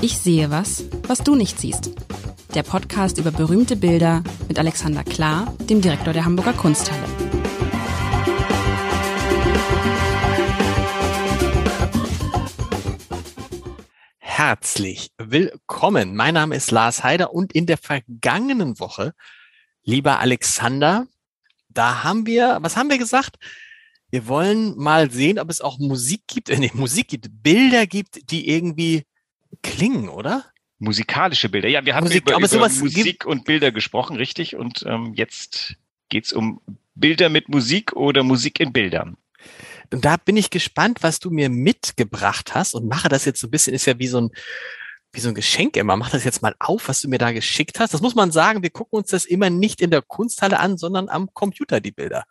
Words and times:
Ich 0.00 0.16
sehe 0.16 0.48
was, 0.52 0.84
was 1.08 1.24
du 1.24 1.34
nicht 1.34 1.58
siehst. 1.58 1.90
Der 2.54 2.62
Podcast 2.62 3.18
über 3.18 3.32
berühmte 3.32 3.74
Bilder 3.74 4.22
mit 4.46 4.56
Alexander 4.56 5.02
Klar, 5.02 5.52
dem 5.68 5.80
Direktor 5.80 6.12
der 6.12 6.24
Hamburger 6.24 6.52
Kunsthalle. 6.52 7.02
Herzlich 14.18 15.10
willkommen. 15.18 16.14
Mein 16.14 16.34
Name 16.34 16.54
ist 16.54 16.70
Lars 16.70 17.02
Heider 17.02 17.34
und 17.34 17.52
in 17.52 17.66
der 17.66 17.76
vergangenen 17.76 18.78
Woche, 18.78 19.14
lieber 19.82 20.20
Alexander, 20.20 21.08
da 21.70 22.04
haben 22.04 22.24
wir, 22.24 22.58
was 22.60 22.76
haben 22.76 22.88
wir 22.88 22.98
gesagt? 22.98 23.34
Wir 24.10 24.28
wollen 24.28 24.76
mal 24.76 25.10
sehen, 25.10 25.40
ob 25.40 25.50
es 25.50 25.60
auch 25.60 25.80
Musik 25.80 26.22
gibt, 26.28 26.50
äh, 26.50 26.56
nee, 26.56 26.70
Musik 26.72 27.08
gibt, 27.08 27.42
Bilder 27.42 27.88
gibt, 27.88 28.30
die 28.30 28.48
irgendwie 28.48 29.07
klingen, 29.62 30.08
oder? 30.08 30.44
Musikalische 30.78 31.48
Bilder. 31.48 31.68
Ja, 31.68 31.84
wir 31.84 31.94
haben 31.94 32.04
Musik, 32.04 32.22
über, 32.28 32.36
über 32.36 32.68
Musik 32.68 33.26
und 33.26 33.44
Bilder 33.44 33.72
gesprochen, 33.72 34.16
richtig? 34.16 34.56
Und 34.56 34.84
ähm, 34.86 35.12
jetzt 35.14 35.76
geht's 36.08 36.32
um 36.32 36.60
Bilder 36.94 37.28
mit 37.28 37.48
Musik 37.48 37.94
oder 37.94 38.22
Musik 38.22 38.60
in 38.60 38.72
Bildern. 38.72 39.16
Und 39.92 40.04
da 40.04 40.16
bin 40.16 40.36
ich 40.36 40.50
gespannt, 40.50 41.02
was 41.02 41.18
du 41.18 41.30
mir 41.30 41.48
mitgebracht 41.48 42.54
hast 42.54 42.74
und 42.74 42.86
mache 42.86 43.08
das 43.08 43.24
jetzt 43.24 43.40
so 43.40 43.46
ein 43.46 43.50
bisschen, 43.50 43.74
ist 43.74 43.86
ja 43.86 43.98
wie 43.98 44.06
so 44.06 44.20
ein, 44.20 44.30
wie 45.12 45.20
so 45.20 45.28
ein 45.28 45.34
Geschenk 45.34 45.76
immer. 45.76 45.96
Mach 45.96 46.10
das 46.10 46.24
jetzt 46.24 46.42
mal 46.42 46.54
auf, 46.58 46.88
was 46.88 47.00
du 47.00 47.08
mir 47.08 47.18
da 47.18 47.32
geschickt 47.32 47.80
hast. 47.80 47.94
Das 47.94 48.02
muss 48.02 48.14
man 48.14 48.30
sagen, 48.30 48.62
wir 48.62 48.70
gucken 48.70 48.98
uns 48.98 49.10
das 49.10 49.24
immer 49.24 49.50
nicht 49.50 49.80
in 49.80 49.90
der 49.90 50.02
Kunsthalle 50.02 50.60
an, 50.60 50.76
sondern 50.76 51.08
am 51.08 51.32
Computer, 51.32 51.80
die 51.80 51.92
Bilder. 51.92 52.24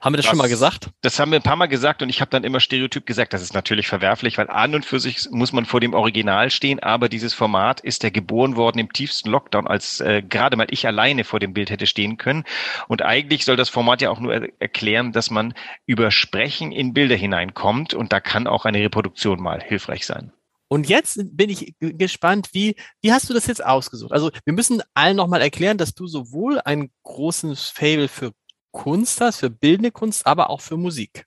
Haben 0.00 0.12
wir 0.12 0.16
das, 0.18 0.26
Das- 0.26 0.30
schon 0.30 0.38
mal 0.38 0.48
gesagt? 0.48 0.90
Das 1.00 1.18
haben 1.18 1.30
wir 1.32 1.38
ein 1.38 1.42
paar 1.42 1.56
Mal 1.56 1.66
gesagt 1.66 2.02
und 2.02 2.08
ich 2.08 2.20
habe 2.20 2.30
dann 2.30 2.44
immer 2.44 2.60
stereotyp 2.60 3.04
gesagt, 3.06 3.32
das 3.32 3.42
ist 3.42 3.54
natürlich 3.54 3.88
verwerflich, 3.88 4.38
weil 4.38 4.48
an 4.48 4.74
und 4.74 4.84
für 4.84 5.00
sich 5.00 5.28
muss 5.30 5.52
man 5.52 5.64
vor 5.64 5.80
dem 5.80 5.94
Original 5.94 6.50
stehen, 6.50 6.80
aber 6.80 7.08
dieses 7.08 7.34
Format 7.34 7.80
ist 7.80 8.02
ja 8.02 8.10
geboren 8.10 8.56
worden 8.56 8.78
im 8.78 8.92
tiefsten 8.92 9.28
Lockdown, 9.30 9.66
als 9.66 10.00
äh, 10.00 10.22
gerade 10.22 10.56
mal 10.56 10.66
ich 10.70 10.86
alleine 10.86 11.24
vor 11.24 11.40
dem 11.40 11.52
Bild 11.52 11.70
hätte 11.70 11.86
stehen 11.86 12.16
können. 12.16 12.44
Und 12.86 13.02
eigentlich 13.02 13.44
soll 13.44 13.56
das 13.56 13.68
Format 13.68 14.00
ja 14.00 14.10
auch 14.10 14.20
nur 14.20 14.32
er 14.34 14.48
erklären, 14.60 15.12
dass 15.12 15.30
man 15.30 15.54
über 15.86 16.10
Sprechen 16.10 16.70
in 16.72 16.92
Bilder 16.94 17.16
hineinkommt 17.16 17.94
und 17.94 18.12
da 18.12 18.20
kann 18.20 18.46
auch 18.46 18.64
eine 18.64 18.78
Reproduktion 18.78 19.40
mal 19.40 19.60
hilfreich 19.62 20.06
sein. 20.06 20.32
Und 20.70 20.88
jetzt 20.88 21.18
bin 21.32 21.48
ich 21.48 21.74
gespannt, 21.80 22.50
wie, 22.52 22.76
wie 23.00 23.12
hast 23.12 23.30
du 23.30 23.34
das 23.34 23.46
jetzt 23.46 23.64
ausgesucht? 23.64 24.12
Also 24.12 24.30
wir 24.44 24.52
müssen 24.52 24.82
allen 24.92 25.16
nochmal 25.16 25.40
erklären, 25.40 25.78
dass 25.78 25.94
du 25.94 26.06
sowohl 26.06 26.60
einen 26.60 26.90
großen 27.04 27.56
Fable 27.56 28.08
für 28.08 28.32
Kunst 28.78 29.20
hast, 29.20 29.40
für 29.40 29.50
bildende 29.50 29.90
Kunst, 29.90 30.24
aber 30.24 30.50
auch 30.50 30.60
für 30.60 30.76
Musik. 30.76 31.26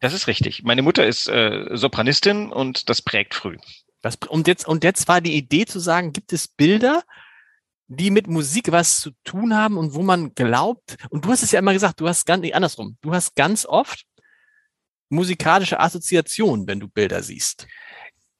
Das 0.00 0.12
ist 0.12 0.26
richtig. 0.26 0.62
Meine 0.62 0.82
Mutter 0.82 1.06
ist 1.06 1.28
äh, 1.28 1.66
Sopranistin 1.72 2.52
und 2.52 2.90
das 2.90 3.00
prägt 3.00 3.34
früh. 3.34 3.56
Das, 4.02 4.18
und, 4.28 4.46
jetzt, 4.46 4.68
und 4.68 4.84
jetzt 4.84 5.08
war 5.08 5.22
die 5.22 5.34
Idee 5.34 5.64
zu 5.64 5.80
sagen, 5.80 6.12
gibt 6.12 6.32
es 6.34 6.46
Bilder, 6.46 7.02
die 7.88 8.10
mit 8.10 8.26
Musik 8.26 8.70
was 8.70 9.00
zu 9.00 9.12
tun 9.24 9.56
haben 9.56 9.78
und 9.78 9.94
wo 9.94 10.02
man 10.02 10.34
glaubt, 10.34 10.96
und 11.08 11.24
du 11.24 11.30
hast 11.30 11.42
es 11.42 11.52
ja 11.52 11.58
immer 11.58 11.72
gesagt, 11.72 12.00
du 12.00 12.06
hast 12.06 12.26
ganz, 12.26 12.42
nee, 12.42 12.52
andersrum, 12.52 12.98
du 13.00 13.12
hast 13.12 13.34
ganz 13.34 13.64
oft 13.64 14.04
musikalische 15.08 15.80
Assoziationen, 15.80 16.66
wenn 16.66 16.80
du 16.80 16.88
Bilder 16.88 17.22
siehst. 17.22 17.66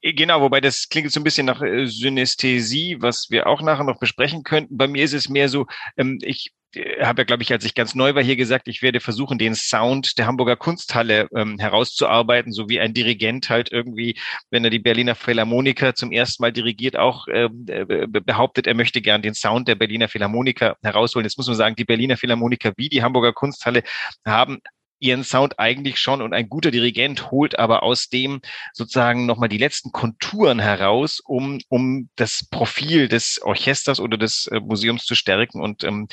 Eh, 0.01 0.13
Genau, 0.13 0.39
wobei 0.41 0.61
das 0.61 0.87
klingt 0.87 1.05
jetzt 1.05 1.15
so 1.15 1.19
ein 1.19 1.23
bisschen 1.23 1.47
nach 1.47 1.61
äh, 1.63 1.87
Synästhesie, 1.87 2.97
was 3.01 3.31
wir 3.31 3.47
auch 3.47 3.61
nachher 3.61 3.83
noch 3.83 3.99
besprechen 3.99 4.43
könnten. 4.43 4.77
Bei 4.77 4.87
mir 4.87 5.03
ist 5.03 5.13
es 5.13 5.29
mehr 5.29 5.49
so, 5.49 5.65
ähm, 5.97 6.19
ich 6.21 6.47
äh, 6.47 6.60
habe 7.01 7.21
ja, 7.21 7.25
glaube 7.25 7.43
ich, 7.43 7.51
als 7.51 7.65
ich 7.65 7.75
ganz 7.75 7.95
neu 7.95 8.15
war 8.15 8.23
hier 8.23 8.35
gesagt, 8.35 8.67
ich 8.67 8.81
werde 8.81 8.99
versuchen, 8.99 9.37
den 9.37 9.55
Sound 9.55 10.17
der 10.17 10.25
Hamburger 10.25 10.55
Kunsthalle 10.55 11.27
ähm, 11.35 11.57
herauszuarbeiten, 11.59 12.53
so 12.53 12.69
wie 12.69 12.79
ein 12.79 12.93
Dirigent 12.93 13.49
halt 13.49 13.71
irgendwie, 13.71 14.15
wenn 14.49 14.63
er 14.63 14.69
die 14.69 14.79
Berliner 14.79 15.15
Philharmoniker 15.15 15.95
zum 15.95 16.11
ersten 16.11 16.43
Mal 16.43 16.51
dirigiert, 16.51 16.97
auch 16.97 17.27
ähm, 17.31 17.65
äh, 17.67 17.85
be- 17.85 18.21
behauptet, 18.21 18.67
er 18.67 18.73
möchte 18.73 19.01
gern 19.01 19.21
den 19.21 19.33
Sound 19.33 19.67
der 19.67 19.75
Berliner 19.75 20.07
Philharmoniker 20.07 20.77
herausholen. 20.81 21.25
Jetzt 21.25 21.37
muss 21.37 21.47
man 21.47 21.55
sagen, 21.55 21.75
die 21.75 21.85
Berliner 21.85 22.17
Philharmoniker 22.17 22.71
wie 22.77 22.89
die 22.89 23.03
Hamburger 23.03 23.33
Kunsthalle 23.33 23.83
haben 24.25 24.59
ihren 25.01 25.23
Sound 25.23 25.59
eigentlich 25.59 25.99
schon 25.99 26.21
und 26.21 26.33
ein 26.33 26.47
guter 26.47 26.71
Dirigent 26.71 27.31
holt 27.31 27.57
aber 27.59 27.83
aus 27.83 28.07
dem 28.07 28.41
sozusagen 28.73 29.25
nochmal 29.25 29.49
die 29.49 29.57
letzten 29.57 29.91
Konturen 29.91 30.59
heraus, 30.59 31.19
um, 31.19 31.59
um 31.67 32.09
das 32.15 32.45
Profil 32.49 33.07
des 33.07 33.41
Orchesters 33.41 33.99
oder 33.99 34.17
des 34.17 34.47
äh, 34.47 34.59
Museums 34.59 35.05
zu 35.05 35.15
stärken. 35.15 35.59
Und 35.61 35.83
ähm, 35.83 36.07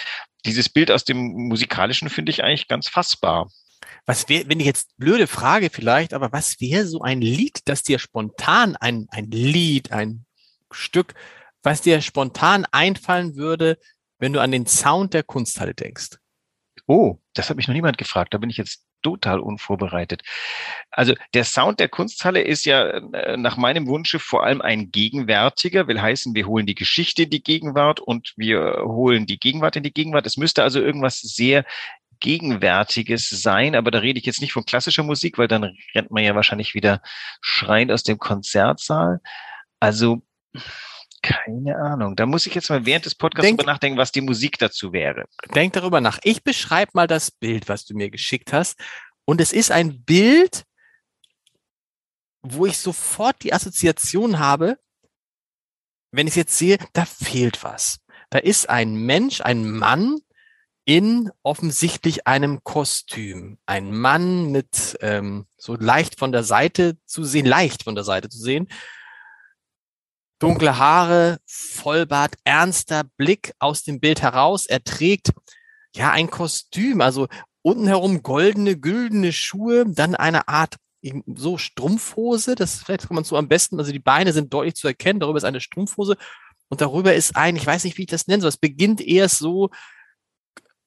dieses 0.44 0.68
Bild 0.68 0.90
aus 0.90 1.04
dem 1.04 1.18
Musikalischen 1.18 2.08
finde 2.08 2.30
ich 2.30 2.42
eigentlich 2.42 2.66
ganz 2.66 2.88
fassbar. 2.88 3.50
Was 4.06 4.28
wäre, 4.30 4.48
wenn 4.48 4.58
ich 4.58 4.66
jetzt 4.66 4.96
blöde 4.96 5.26
Frage 5.26 5.68
vielleicht, 5.70 6.14
aber 6.14 6.32
was 6.32 6.60
wäre 6.60 6.86
so 6.86 7.02
ein 7.02 7.20
Lied, 7.20 7.60
das 7.66 7.82
dir 7.82 7.98
spontan 7.98 8.74
ein, 8.74 9.06
ein 9.10 9.30
Lied, 9.30 9.92
ein 9.92 10.24
Stück, 10.70 11.14
was 11.62 11.82
dir 11.82 12.00
spontan 12.00 12.64
einfallen 12.72 13.36
würde, 13.36 13.78
wenn 14.18 14.32
du 14.32 14.40
an 14.40 14.50
den 14.50 14.66
Sound 14.66 15.12
der 15.12 15.24
Kunsthalle 15.24 15.74
denkst? 15.74 16.16
Oh, 16.88 17.18
das 17.34 17.50
hat 17.50 17.58
mich 17.58 17.68
noch 17.68 17.74
niemand 17.74 17.98
gefragt. 17.98 18.32
Da 18.32 18.38
bin 18.38 18.48
ich 18.48 18.56
jetzt 18.56 18.86
total 19.02 19.40
unvorbereitet. 19.40 20.22
Also 20.90 21.14
der 21.34 21.44
Sound 21.44 21.80
der 21.80 21.88
Kunsthalle 21.90 22.40
ist 22.40 22.64
ja 22.64 22.82
äh, 22.88 23.36
nach 23.36 23.58
meinem 23.58 23.86
Wunsche 23.86 24.18
vor 24.18 24.42
allem 24.44 24.62
ein 24.62 24.90
gegenwärtiger, 24.90 25.86
will 25.86 26.00
heißen, 26.00 26.34
wir 26.34 26.46
holen 26.46 26.64
die 26.64 26.74
Geschichte 26.74 27.24
in 27.24 27.30
die 27.30 27.42
Gegenwart 27.42 28.00
und 28.00 28.32
wir 28.38 28.82
holen 28.84 29.26
die 29.26 29.38
Gegenwart 29.38 29.76
in 29.76 29.82
die 29.82 29.92
Gegenwart. 29.92 30.26
Es 30.26 30.38
müsste 30.38 30.62
also 30.62 30.80
irgendwas 30.80 31.20
sehr 31.20 31.66
Gegenwärtiges 32.20 33.28
sein, 33.28 33.76
aber 33.76 33.90
da 33.90 33.98
rede 33.98 34.18
ich 34.18 34.24
jetzt 34.24 34.40
nicht 34.40 34.54
von 34.54 34.64
klassischer 34.64 35.02
Musik, 35.02 35.36
weil 35.36 35.46
dann 35.46 35.76
rennt 35.94 36.10
man 36.10 36.24
ja 36.24 36.34
wahrscheinlich 36.34 36.74
wieder 36.74 37.02
schreiend 37.42 37.92
aus 37.92 38.02
dem 38.02 38.18
Konzertsaal. 38.18 39.20
Also 39.78 40.22
keine 41.22 41.76
Ahnung. 41.76 42.16
Da 42.16 42.26
muss 42.26 42.46
ich 42.46 42.54
jetzt 42.54 42.70
mal 42.70 42.84
während 42.86 43.04
des 43.04 43.14
Podcasts 43.14 43.46
Denk- 43.46 43.58
drüber 43.58 43.72
nachdenken, 43.72 43.98
was 43.98 44.12
die 44.12 44.20
Musik 44.20 44.58
dazu 44.58 44.92
wäre. 44.92 45.26
Denk 45.54 45.72
darüber 45.72 46.00
nach. 46.00 46.18
Ich 46.22 46.42
beschreibe 46.44 46.92
mal 46.94 47.06
das 47.06 47.30
Bild, 47.30 47.68
was 47.68 47.84
du 47.84 47.94
mir 47.94 48.10
geschickt 48.10 48.52
hast. 48.52 48.78
Und 49.24 49.40
es 49.40 49.52
ist 49.52 49.70
ein 49.70 50.02
Bild, 50.04 50.64
wo 52.42 52.66
ich 52.66 52.78
sofort 52.78 53.42
die 53.42 53.52
Assoziation 53.52 54.38
habe, 54.38 54.78
wenn 56.10 56.26
ich 56.26 56.32
es 56.32 56.36
jetzt 56.36 56.58
sehe, 56.58 56.78
da 56.94 57.04
fehlt 57.04 57.62
was. 57.62 57.98
Da 58.30 58.38
ist 58.38 58.68
ein 58.68 58.94
Mensch, 58.94 59.40
ein 59.40 59.70
Mann 59.70 60.18
in 60.84 61.30
offensichtlich 61.42 62.26
einem 62.26 62.64
Kostüm. 62.64 63.58
Ein 63.66 63.92
Mann 63.92 64.50
mit 64.50 64.96
ähm, 65.02 65.46
so 65.58 65.74
leicht 65.74 66.18
von 66.18 66.32
der 66.32 66.44
Seite 66.44 66.96
zu 67.04 67.24
sehen, 67.24 67.44
leicht 67.44 67.82
von 67.82 67.94
der 67.94 68.04
Seite 68.04 68.30
zu 68.30 68.38
sehen. 68.38 68.68
Dunkle 70.38 70.78
Haare, 70.78 71.38
Vollbart, 71.46 72.36
ernster 72.44 73.04
Blick 73.16 73.52
aus 73.58 73.82
dem 73.82 74.00
Bild 74.00 74.22
heraus. 74.22 74.66
Er 74.66 74.82
trägt 74.84 75.32
ja 75.94 76.12
ein 76.12 76.30
Kostüm, 76.30 77.00
also 77.00 77.28
unten 77.62 77.86
herum 77.86 78.22
goldene, 78.22 78.78
güldene 78.78 79.32
Schuhe, 79.32 79.84
dann 79.86 80.14
eine 80.14 80.48
Art 80.48 80.76
so 81.34 81.58
Strumpfhose, 81.58 82.54
das 82.54 82.82
vielleicht 82.82 83.06
kann 83.06 83.14
man 83.14 83.24
so 83.24 83.36
am 83.36 83.48
besten, 83.48 83.78
also 83.78 83.92
die 83.92 83.98
Beine 83.98 84.32
sind 84.32 84.52
deutlich 84.52 84.74
zu 84.74 84.88
erkennen, 84.88 85.20
darüber 85.20 85.38
ist 85.38 85.44
eine 85.44 85.60
Strumpfhose 85.60 86.16
und 86.68 86.80
darüber 86.80 87.14
ist 87.14 87.36
ein, 87.36 87.56
ich 87.56 87.66
weiß 87.66 87.84
nicht, 87.84 87.98
wie 87.98 88.02
ich 88.02 88.08
das 88.08 88.26
nennen 88.26 88.40
soll, 88.40 88.48
es 88.48 88.56
beginnt 88.56 89.00
erst 89.00 89.38
so 89.38 89.70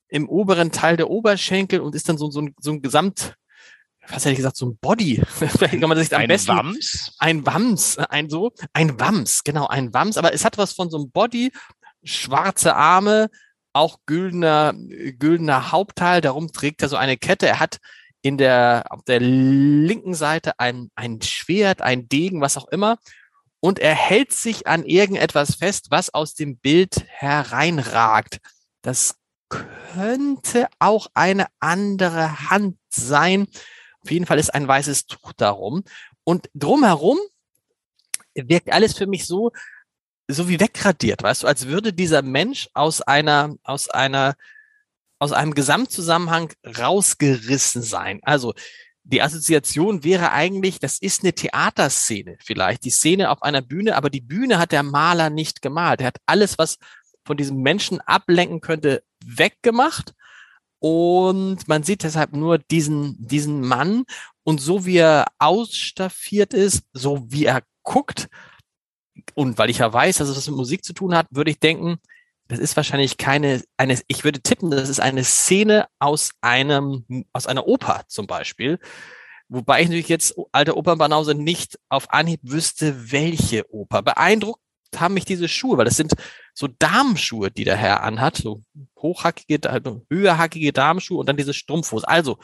im 0.09 0.27
oberen 0.27 0.71
Teil 0.71 0.97
der 0.97 1.09
Oberschenkel 1.09 1.79
und 1.79 1.95
ist 1.95 2.09
dann 2.09 2.17
so, 2.17 2.29
so, 2.29 2.41
ein, 2.41 2.53
so 2.59 2.71
ein 2.71 2.81
Gesamt, 2.81 3.35
was 4.11 4.23
hätte 4.25 4.31
ich 4.31 4.37
gesagt, 4.37 4.57
so 4.57 4.67
ein 4.67 4.77
Body. 4.77 5.21
Vielleicht 5.35 5.79
kann 5.79 5.89
man 5.89 5.97
sich 5.97 6.13
am 6.13 6.21
Ein 6.21 6.27
besten 6.27 6.55
Wams? 6.55 7.15
ein 7.19 7.45
Wams, 7.45 7.97
ein 7.97 8.29
so, 8.29 8.51
ein 8.73 8.99
Wams, 8.99 9.43
genau, 9.43 9.67
ein 9.67 9.93
Wams, 9.93 10.17
aber 10.17 10.33
es 10.33 10.45
hat 10.45 10.57
was 10.57 10.73
von 10.73 10.89
so 10.89 10.97
einem 10.97 11.11
Body, 11.11 11.51
schwarze 12.03 12.75
Arme, 12.75 13.29
auch 13.73 13.99
güldener, 14.05 14.73
güldener 14.73 15.71
Hauptteil, 15.71 16.21
darum 16.21 16.51
trägt 16.51 16.81
er 16.81 16.89
so 16.89 16.97
eine 16.97 17.17
Kette. 17.17 17.47
Er 17.47 17.59
hat 17.59 17.77
in 18.21 18.37
der, 18.37 18.85
auf 18.89 19.03
der 19.03 19.19
linken 19.19 20.13
Seite 20.13 20.59
ein, 20.59 20.91
ein 20.95 21.21
Schwert, 21.21 21.81
ein 21.81 22.07
Degen, 22.07 22.41
was 22.41 22.57
auch 22.57 22.67
immer. 22.67 22.97
Und 23.59 23.79
er 23.79 23.95
hält 23.95 24.33
sich 24.33 24.67
an 24.67 24.83
irgendetwas 24.83 25.55
fest, 25.55 25.87
was 25.89 26.13
aus 26.13 26.33
dem 26.33 26.57
Bild 26.57 27.05
hereinragt. 27.07 28.39
Das 28.81 29.15
könnte 29.49 30.67
auch 30.79 31.07
eine 31.13 31.47
andere 31.59 32.49
Hand 32.49 32.77
sein. 32.89 33.47
Auf 34.03 34.11
jeden 34.11 34.25
Fall 34.25 34.39
ist 34.39 34.53
ein 34.53 34.67
weißes 34.67 35.05
Tuch 35.05 35.33
darum. 35.33 35.83
Und 36.23 36.49
drumherum 36.53 37.19
wirkt 38.35 38.71
alles 38.71 38.97
für 38.97 39.07
mich 39.07 39.25
so, 39.25 39.51
so 40.27 40.47
wie 40.47 40.59
wegradiert, 40.59 41.23
weißt 41.23 41.43
du, 41.43 41.47
als 41.47 41.67
würde 41.67 41.93
dieser 41.93 42.21
Mensch 42.21 42.69
aus 42.73 43.01
einer, 43.01 43.55
aus 43.63 43.89
einer, 43.89 44.35
aus 45.19 45.33
einem 45.33 45.53
Gesamtzusammenhang 45.53 46.53
rausgerissen 46.65 47.81
sein. 47.81 48.19
Also 48.23 48.53
die 49.03 49.21
Assoziation 49.21 50.03
wäre 50.03 50.31
eigentlich, 50.31 50.79
das 50.79 50.99
ist 50.99 51.23
eine 51.23 51.33
Theaterszene 51.33 52.37
vielleicht, 52.39 52.85
die 52.85 52.91
Szene 52.91 53.29
auf 53.29 53.41
einer 53.41 53.61
Bühne, 53.61 53.95
aber 53.95 54.09
die 54.09 54.21
Bühne 54.21 54.59
hat 54.59 54.71
der 54.71 54.83
Maler 54.83 55.29
nicht 55.29 55.61
gemalt. 55.61 56.01
Er 56.01 56.07
hat 56.07 56.17
alles, 56.25 56.57
was 56.57 56.77
von 57.25 57.37
diesem 57.37 57.57
Menschen 57.57 57.99
ablenken 58.01 58.61
könnte, 58.61 59.03
weggemacht. 59.23 60.13
Und 60.83 61.67
man 61.67 61.83
sieht 61.83 62.01
deshalb 62.01 62.33
nur 62.33 62.57
diesen, 62.57 63.15
diesen 63.19 63.61
Mann 63.61 64.03
und 64.43 64.59
so 64.59 64.83
wie 64.85 64.97
er 64.97 65.27
ausstaffiert 65.37 66.55
ist, 66.55 66.83
so 66.91 67.23
wie 67.31 67.45
er 67.45 67.61
guckt, 67.83 68.27
und 69.35 69.59
weil 69.59 69.69
ich 69.69 69.77
ja 69.77 69.93
weiß, 69.93 70.17
dass 70.17 70.29
es 70.29 70.37
was 70.37 70.47
mit 70.47 70.57
Musik 70.57 70.83
zu 70.83 70.93
tun 70.93 71.15
hat, 71.15 71.27
würde 71.29 71.51
ich 71.51 71.59
denken, 71.59 71.99
das 72.47 72.57
ist 72.57 72.75
wahrscheinlich 72.75 73.17
keine, 73.17 73.61
eine, 73.77 73.99
ich 74.07 74.23
würde 74.23 74.41
tippen, 74.41 74.71
das 74.71 74.89
ist 74.89 74.99
eine 74.99 75.23
Szene 75.23 75.87
aus 75.99 76.31
einem, 76.41 77.05
aus 77.31 77.45
einer 77.45 77.67
Oper 77.67 78.03
zum 78.07 78.25
Beispiel. 78.25 78.79
Wobei 79.49 79.81
ich 79.81 79.87
natürlich 79.87 80.09
jetzt, 80.09 80.35
alte 80.51 80.75
Opernbanause, 80.77 81.35
nicht 81.35 81.77
auf 81.89 82.11
Anhieb 82.11 82.39
wüsste, 82.43 83.11
welche 83.11 83.71
Oper. 83.71 84.01
Beeindruckt 84.01 84.61
haben 84.95 85.13
mich 85.13 85.25
diese 85.25 85.47
Schuhe, 85.47 85.77
weil 85.77 85.85
das 85.85 85.97
sind 85.97 86.13
so 86.53 86.67
Damenschuhe, 86.67 87.51
die 87.51 87.63
der 87.63 87.77
Herr 87.77 88.03
anhat, 88.03 88.37
so 88.37 88.61
hochhackige, 88.97 89.59
höherhackige 90.09 90.73
Damenschuhe 90.73 91.19
und 91.19 91.29
dann 91.29 91.37
diese 91.37 91.53
Strumpfhose. 91.53 92.07
Also, 92.07 92.37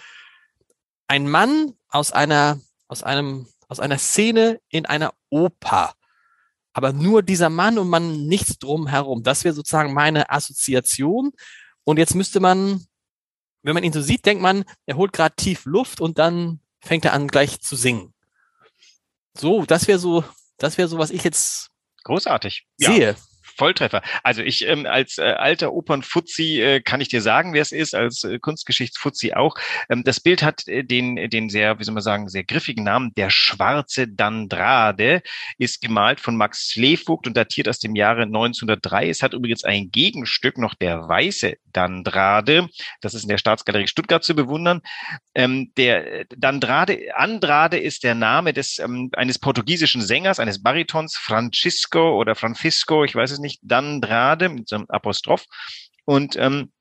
ein 1.07 1.29
Mann 1.29 1.73
aus 1.89 2.11
einer, 2.11 2.59
aus 2.87 3.03
einem, 3.03 3.47
aus 3.67 3.79
einer 3.79 3.97
Szene 3.97 4.59
in 4.69 4.85
einer 4.85 5.13
Oper 5.29 5.93
aber 6.77 6.93
nur 6.93 7.23
dieser 7.23 7.49
Mann 7.49 7.79
und 7.79 7.89
man 7.89 8.27
nichts 8.27 8.59
drumherum. 8.59 9.23
Das 9.23 9.43
wäre 9.43 9.55
sozusagen 9.55 9.95
meine 9.95 10.29
Assoziation. 10.29 11.31
Und 11.83 11.97
jetzt 11.97 12.13
müsste 12.13 12.39
man, 12.39 12.85
wenn 13.63 13.73
man 13.73 13.83
ihn 13.83 13.93
so 13.93 13.99
sieht, 13.99 14.27
denkt 14.27 14.43
man, 14.43 14.63
er 14.85 14.95
holt 14.95 15.11
gerade 15.11 15.35
tief 15.35 15.65
Luft 15.65 16.01
und 16.01 16.19
dann 16.19 16.59
fängt 16.79 17.03
er 17.03 17.13
an 17.13 17.29
gleich 17.29 17.61
zu 17.61 17.75
singen. 17.75 18.13
So, 19.35 19.65
das 19.65 19.87
wäre 19.87 19.97
so, 19.97 20.23
das 20.59 20.77
wäre 20.77 20.87
so, 20.87 20.99
was 20.99 21.09
ich 21.09 21.23
jetzt 21.23 21.71
großartig 22.07 22.65
sehe. 22.77 23.15
Volltreffer. 23.57 24.01
Also 24.23 24.41
ich 24.41 24.67
ähm, 24.67 24.85
als 24.85 25.17
äh, 25.17 25.23
alter 25.23 25.73
Opernfuzzi 25.73 26.61
äh, 26.61 26.81
kann 26.81 27.01
ich 27.01 27.09
dir 27.09 27.21
sagen, 27.21 27.53
wer 27.53 27.61
es 27.61 27.71
ist, 27.71 27.95
als 27.95 28.23
äh, 28.23 28.39
Kunstgeschichtsfuzzi 28.39 29.33
auch. 29.33 29.55
Ähm, 29.89 30.03
das 30.03 30.19
Bild 30.19 30.43
hat 30.43 30.67
äh, 30.67 30.83
den, 30.83 31.15
den 31.29 31.49
sehr, 31.49 31.79
wie 31.79 31.83
soll 31.83 31.93
man 31.93 32.03
sagen, 32.03 32.29
sehr 32.29 32.43
griffigen 32.43 32.83
Namen, 32.83 33.13
der 33.15 33.29
schwarze 33.29 34.07
Dandrade, 34.07 35.21
ist 35.57 35.81
gemalt 35.81 36.19
von 36.19 36.37
Max 36.37 36.69
Slevogt 36.69 37.27
und 37.27 37.35
datiert 37.35 37.67
aus 37.67 37.79
dem 37.79 37.95
Jahre 37.95 38.23
1903. 38.23 39.09
Es 39.09 39.23
hat 39.23 39.33
übrigens 39.33 39.63
ein 39.63 39.89
Gegenstück, 39.91 40.57
noch 40.57 40.75
der 40.75 41.07
weiße 41.07 41.55
Dandrade. 41.71 42.67
Das 43.01 43.13
ist 43.13 43.23
in 43.23 43.29
der 43.29 43.37
Staatsgalerie 43.37 43.87
Stuttgart 43.87 44.23
zu 44.23 44.35
bewundern. 44.35 44.81
Ähm, 45.33 45.71
der 45.77 46.25
Dandrade, 46.35 47.15
Andrade 47.15 47.77
ist 47.77 48.03
der 48.03 48.15
Name 48.15 48.53
des, 48.53 48.79
ähm, 48.79 49.09
eines 49.13 49.39
portugiesischen 49.39 50.01
Sängers, 50.01 50.39
eines 50.39 50.61
Baritons, 50.61 51.15
Francisco 51.17 52.19
oder 52.19 52.35
Francisco, 52.35 53.03
ich 53.03 53.15
weiß 53.15 53.31
es 53.31 53.39
nicht, 53.39 53.46
nicht 53.47 53.59
Dandrade 53.63 54.49
mit 54.49 54.67
so 54.67 54.75
einem 54.75 54.85
Apostroph. 54.89 55.45
Und 56.05 56.35
ähm, 56.37 56.71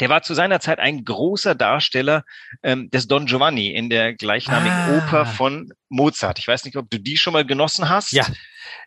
der 0.00 0.08
war 0.08 0.22
zu 0.22 0.34
seiner 0.34 0.60
Zeit 0.60 0.78
ein 0.78 1.04
großer 1.04 1.54
Darsteller 1.54 2.24
ähm, 2.62 2.90
des 2.90 3.08
Don 3.08 3.26
Giovanni 3.26 3.68
in 3.74 3.90
der 3.90 4.14
gleichnamigen 4.14 4.76
ah. 4.76 4.98
Oper 4.98 5.26
von 5.26 5.72
Mozart. 5.88 6.38
Ich 6.38 6.48
weiß 6.48 6.64
nicht, 6.64 6.76
ob 6.76 6.88
du 6.90 6.98
die 6.98 7.16
schon 7.16 7.32
mal 7.32 7.44
genossen 7.44 7.88
hast. 7.88 8.12
Ja. 8.12 8.26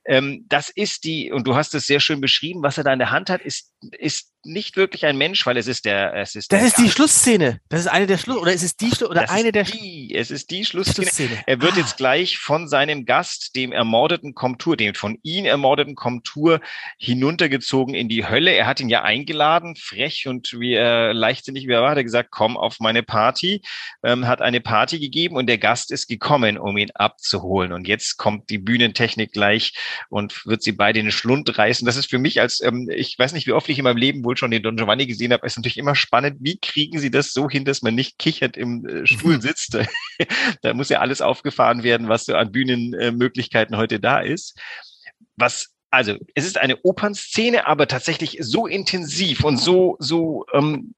Ähm, 0.05 0.45
das 0.49 0.69
ist 0.69 1.03
die, 1.03 1.31
und 1.31 1.47
du 1.47 1.55
hast 1.55 1.73
es 1.75 1.87
sehr 1.87 1.99
schön 1.99 2.21
beschrieben, 2.21 2.63
was 2.63 2.77
er 2.77 2.83
da 2.83 2.93
in 2.93 2.99
der 2.99 3.11
Hand 3.11 3.29
hat, 3.29 3.41
ist, 3.41 3.71
ist 3.97 4.31
nicht 4.45 4.77
wirklich 4.77 5.05
ein 5.05 5.17
Mensch, 5.17 5.45
weil 5.45 5.57
es 5.57 5.67
ist 5.67 5.85
der, 5.85 6.13
es 6.15 6.35
ist 6.35 6.51
Das 6.51 6.61
ist 6.61 6.77
die 6.77 6.89
Schlussszene. 6.89 7.59
Das 7.69 7.81
ist 7.81 7.87
eine 7.87 8.05
der 8.05 8.17
Schluss, 8.17 8.37
oder 8.37 8.53
ist 8.53 8.63
es 8.63 8.77
die 8.77 8.89
Schluss, 8.89 9.09
oder 9.09 9.21
das 9.21 9.31
eine 9.31 9.51
der 9.51 9.63
die, 9.63 10.13
es 10.15 10.31
ist 10.31 10.51
die 10.51 10.63
Schlussszene. 10.65 11.07
Schlussszene. 11.07 11.43
Er 11.45 11.61
wird 11.61 11.73
ah. 11.73 11.77
jetzt 11.77 11.97
gleich 11.97 12.37
von 12.37 12.67
seinem 12.67 13.05
Gast, 13.05 13.55
dem 13.55 13.71
ermordeten 13.71 14.35
Komtur, 14.35 14.77
dem 14.77 14.93
von 14.93 15.17
ihm 15.23 15.45
ermordeten 15.45 15.95
Komtur 15.95 16.61
hinuntergezogen 16.97 17.95
in 17.95 18.07
die 18.07 18.27
Hölle. 18.27 18.51
Er 18.51 18.67
hat 18.67 18.79
ihn 18.79 18.89
ja 18.89 19.01
eingeladen, 19.01 19.75
frech 19.75 20.27
und 20.27 20.53
wie 20.59 20.73
er 20.73 21.13
leichtsinnig 21.13 21.67
wie 21.67 21.73
er 21.73 21.81
war, 21.81 21.91
hat 21.91 21.97
er 21.97 22.03
gesagt, 22.03 22.29
komm 22.31 22.57
auf 22.57 22.79
meine 22.79 23.03
Party, 23.03 23.61
ähm, 24.03 24.27
hat 24.27 24.41
eine 24.41 24.61
Party 24.61 24.99
gegeben 24.99 25.35
und 25.35 25.47
der 25.47 25.57
Gast 25.57 25.91
ist 25.91 26.07
gekommen, 26.07 26.57
um 26.57 26.77
ihn 26.77 26.91
abzuholen. 26.91 27.73
Und 27.73 27.87
jetzt 27.87 28.17
kommt 28.17 28.49
die 28.49 28.59
Bühnentechnik 28.59 29.31
gleich 29.33 29.64
und 30.09 30.45
wird 30.45 30.63
sie 30.63 30.71
beide 30.71 30.99
in 30.99 31.05
den 31.05 31.11
Schlund 31.11 31.57
reißen. 31.57 31.85
Das 31.85 31.97
ist 31.97 32.09
für 32.09 32.19
mich 32.19 32.41
als, 32.41 32.61
ähm, 32.61 32.89
ich 32.93 33.17
weiß 33.17 33.33
nicht, 33.33 33.47
wie 33.47 33.53
oft 33.53 33.69
ich 33.69 33.77
in 33.77 33.83
meinem 33.83 33.97
Leben 33.97 34.23
wohl 34.23 34.37
schon 34.37 34.51
den 34.51 34.63
Don 34.63 34.77
Giovanni 34.77 35.05
gesehen 35.05 35.33
habe, 35.33 35.45
ist 35.45 35.57
natürlich 35.57 35.77
immer 35.77 35.95
spannend, 35.95 36.37
wie 36.39 36.57
kriegen 36.57 36.99
sie 36.99 37.11
das 37.11 37.33
so 37.33 37.49
hin, 37.49 37.65
dass 37.65 37.81
man 37.81 37.95
nicht 37.95 38.17
kichert 38.19 38.57
im 38.57 38.85
äh, 38.85 39.07
Stuhl 39.07 39.41
sitzt. 39.41 39.77
da 40.61 40.73
muss 40.73 40.89
ja 40.89 40.99
alles 40.99 41.21
aufgefahren 41.21 41.83
werden, 41.83 42.09
was 42.09 42.25
so 42.25 42.35
an 42.35 42.51
Bühnenmöglichkeiten 42.51 43.77
heute 43.77 43.99
da 43.99 44.19
ist. 44.19 44.59
Was 45.35 45.71
also 45.91 46.17
es 46.33 46.45
ist 46.45 46.57
eine 46.57 46.77
Opernszene, 46.83 47.67
aber 47.67 47.87
tatsächlich 47.87 48.37
so 48.41 48.67
intensiv 48.67 49.45
und 49.45 49.57
so 49.57 49.95
so 49.99 50.45
ähm, 50.53 50.93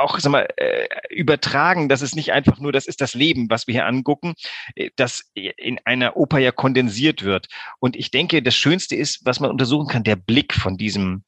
auch 0.00 0.18
sag 0.18 0.30
mal, 0.30 0.48
äh, 0.56 0.88
übertragen, 1.10 1.88
dass 1.88 2.02
es 2.02 2.14
nicht 2.14 2.32
einfach 2.32 2.58
nur 2.58 2.72
das 2.72 2.86
ist 2.86 3.00
das 3.00 3.14
Leben, 3.14 3.50
was 3.50 3.66
wir 3.66 3.74
hier 3.74 3.86
angucken, 3.86 4.34
äh, 4.74 4.90
das 4.96 5.30
in 5.34 5.78
einer 5.84 6.16
Oper 6.16 6.38
ja 6.38 6.52
kondensiert 6.52 7.22
wird. 7.24 7.48
Und 7.78 7.96
ich 7.96 8.10
denke, 8.10 8.42
das 8.42 8.54
Schönste 8.54 8.96
ist, 8.96 9.20
was 9.24 9.40
man 9.40 9.50
untersuchen 9.50 9.88
kann, 9.88 10.04
der 10.04 10.16
Blick 10.16 10.54
von 10.54 10.76
diesem 10.76 11.24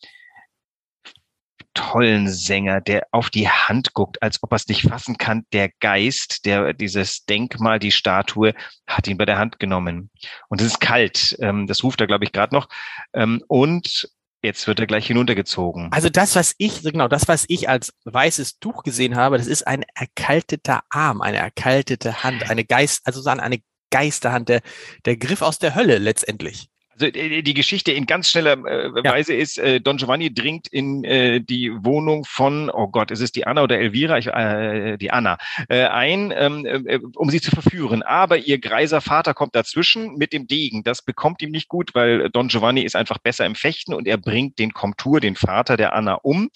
tollen 1.75 2.29
Sänger, 2.29 2.81
der 2.81 3.07
auf 3.13 3.31
die 3.31 3.49
Hand 3.49 3.95
guckt, 3.95 4.23
als 4.23 4.43
ob 4.43 4.53
er 4.53 4.57
es 4.57 4.69
nicht 4.69 4.83
fassen 4.83 5.17
kann. 5.17 5.47
Der 5.53 5.71
Geist, 5.81 6.45
der 6.45 6.75
dieses 6.75 7.25
Denkmal, 7.25 7.79
die 7.79 7.93
Statue, 7.93 8.55
hat 8.87 9.09
ihn 9.09 9.17
bei 9.17 9.25
der 9.25 9.39
Hand 9.39 9.59
genommen. 9.59 10.11
Und 10.49 10.61
es 10.61 10.69
ist 10.69 10.81
kalt. 10.81 11.37
Ähm, 11.41 11.67
das 11.67 11.83
ruft 11.83 12.01
er, 12.01 12.07
glaube 12.07 12.25
ich, 12.25 12.33
gerade 12.33 12.55
noch. 12.55 12.69
Ähm, 13.15 13.43
und 13.49 14.11
Jetzt 14.43 14.67
wird 14.67 14.81
er 14.81 14.89
gleich 14.89 15.07
hinuntergezogen. 15.07 15.93
Also 15.93 16.09
das, 16.09 16.35
was 16.35 16.55
ich, 16.59 16.83
genau, 16.83 17.07
das, 17.07 17.29
was 17.29 17.45
ich 17.47 17.69
als 17.69 17.95
weißes 18.05 18.59
Tuch 18.59 18.83
gesehen 18.83 19.15
habe, 19.15 19.39
das 19.39 19.47
ist 19.47 19.67
ein 19.67 19.85
erkalteter 19.95 20.83
Arm, 20.91 21.23
eine 21.23 21.37
erkaltete 21.37 22.25
Hand, 22.25 22.51
eine 22.51 22.65
Geist, 22.65 23.03
also 23.05 23.25
eine 23.31 23.59
Geisterhand, 23.91 24.49
der, 24.49 24.63
der 25.05 25.17
Griff 25.17 25.43
aus 25.43 25.61
der 25.61 25.77
Hölle 25.77 25.99
letztendlich. 25.99 26.72
Also 26.95 27.07
äh, 27.07 27.43
die 27.43 27.55
Geschichte 27.55 27.93
in 27.93 28.07
ganz 28.07 28.31
schneller 28.31 28.59
äh, 28.67 28.91
ja. 29.03 29.13
Weise 29.13 29.35
ist, 29.35 29.59
äh, 29.59 29.81
Don 29.81 29.97
Giovanni 29.97 30.33
dringt 30.33 30.69
in 30.69 31.05
äh, 31.05 31.41
die 31.41 31.73
Wohnung 31.85 32.25
von, 32.25 32.71
oh 32.71 32.89
Gott, 32.89 33.11
ist 33.11 33.21
es 33.21 33.33
die 33.33 33.47
Anna 33.47 33.63
oder 33.63 33.79
Elvira? 33.79 34.19
Ich, 34.19 34.27
äh, 34.27 34.97
die 34.99 35.11
Anna, 35.11 35.39
äh, 35.69 35.85
ein, 35.85 36.33
ähm, 36.37 36.67
äh, 36.67 36.99
um 37.15 37.31
sie 37.31 37.41
zu 37.41 37.51
verführen. 37.51 38.03
Aber 38.03 38.39
ihr 38.39 38.59
greiser 38.59 39.01
Vater 39.01 39.35
kommt 39.35 39.55
dazwischen 39.55 40.17
mit 40.17 40.33
dem 40.33 40.47
Degen. 40.47 40.83
Das 40.83 41.03
bekommt 41.03 41.43
ihm 41.43 41.51
nicht 41.51 41.69
gut, 41.69 41.95
weil 41.95 42.31
Don 42.31 42.49
Giovanni 42.49 42.83
ist 42.83 42.97
einfach 42.97 43.19
besser 43.19 43.47
im 43.47 43.55
Fechten 43.55 43.95
und 43.95 44.07
er 44.07 44.19
bringt 44.19 44.59
den 44.59 44.73
Komtur, 44.73 45.21
den 45.21 45.37
Vater 45.37 45.77
der 45.77 45.95
Anna, 45.95 46.15
um. 46.15 46.51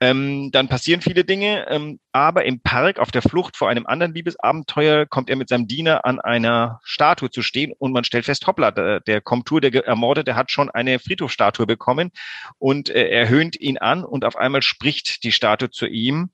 Ähm, 0.00 0.50
dann 0.52 0.68
passieren 0.68 1.00
viele 1.00 1.24
Dinge, 1.24 1.66
ähm, 1.70 1.98
aber 2.12 2.44
im 2.44 2.60
Park 2.60 2.98
auf 2.98 3.10
der 3.10 3.22
Flucht 3.22 3.56
vor 3.56 3.70
einem 3.70 3.86
anderen 3.86 4.12
Liebesabenteuer 4.12 5.06
kommt 5.06 5.30
er 5.30 5.36
mit 5.36 5.48
seinem 5.48 5.66
Diener 5.68 6.04
an 6.04 6.20
einer 6.20 6.80
Statue 6.84 7.30
zu 7.30 7.40
stehen 7.40 7.72
und 7.78 7.92
man 7.92 8.04
stellt 8.04 8.26
fest, 8.26 8.46
hoppla, 8.46 8.72
der, 8.72 9.00
der 9.00 9.20
Komtur, 9.22 9.60
der 9.60 9.74
Ermordete, 9.86 10.36
hat 10.36 10.50
schon 10.50 10.70
eine 10.70 10.98
Friedhofstatue 10.98 11.66
bekommen 11.66 12.10
und 12.58 12.90
äh, 12.90 13.08
er 13.08 13.28
höhnt 13.28 13.58
ihn 13.58 13.78
an 13.78 14.04
und 14.04 14.24
auf 14.24 14.36
einmal 14.36 14.62
spricht 14.62 15.24
die 15.24 15.32
Statue 15.32 15.70
zu 15.70 15.86
ihm 15.86 16.30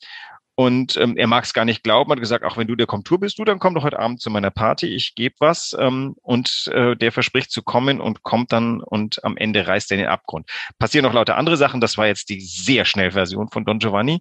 und 0.62 0.96
ähm, 0.96 1.16
er 1.16 1.26
mag 1.26 1.42
es 1.42 1.54
gar 1.54 1.64
nicht 1.64 1.82
glauben, 1.82 2.12
hat 2.12 2.20
gesagt, 2.20 2.44
auch 2.44 2.56
wenn 2.56 2.68
du 2.68 2.76
der 2.76 2.86
Komtur 2.86 3.18
bist, 3.18 3.36
du, 3.38 3.44
dann 3.44 3.58
komm 3.58 3.74
doch 3.74 3.82
heute 3.82 3.98
Abend 3.98 4.20
zu 4.20 4.30
meiner 4.30 4.52
Party, 4.52 4.86
ich 4.86 5.16
gebe 5.16 5.34
was. 5.40 5.76
Ähm, 5.76 6.14
und 6.22 6.70
äh, 6.72 6.94
der 6.94 7.10
verspricht 7.10 7.50
zu 7.50 7.62
kommen 7.62 8.00
und 8.00 8.22
kommt 8.22 8.52
dann 8.52 8.80
und 8.80 9.24
am 9.24 9.36
Ende 9.36 9.66
reißt 9.66 9.90
er 9.90 9.96
in 9.96 10.02
den 10.02 10.10
Abgrund. 10.10 10.48
Passieren 10.78 11.04
noch 11.04 11.14
lauter 11.14 11.36
andere 11.36 11.56
Sachen, 11.56 11.80
das 11.80 11.98
war 11.98 12.06
jetzt 12.06 12.28
die 12.28 12.40
sehr 12.40 12.84
schnell 12.84 13.10
Version 13.10 13.48
von 13.48 13.64
Don 13.64 13.80
Giovanni. 13.80 14.20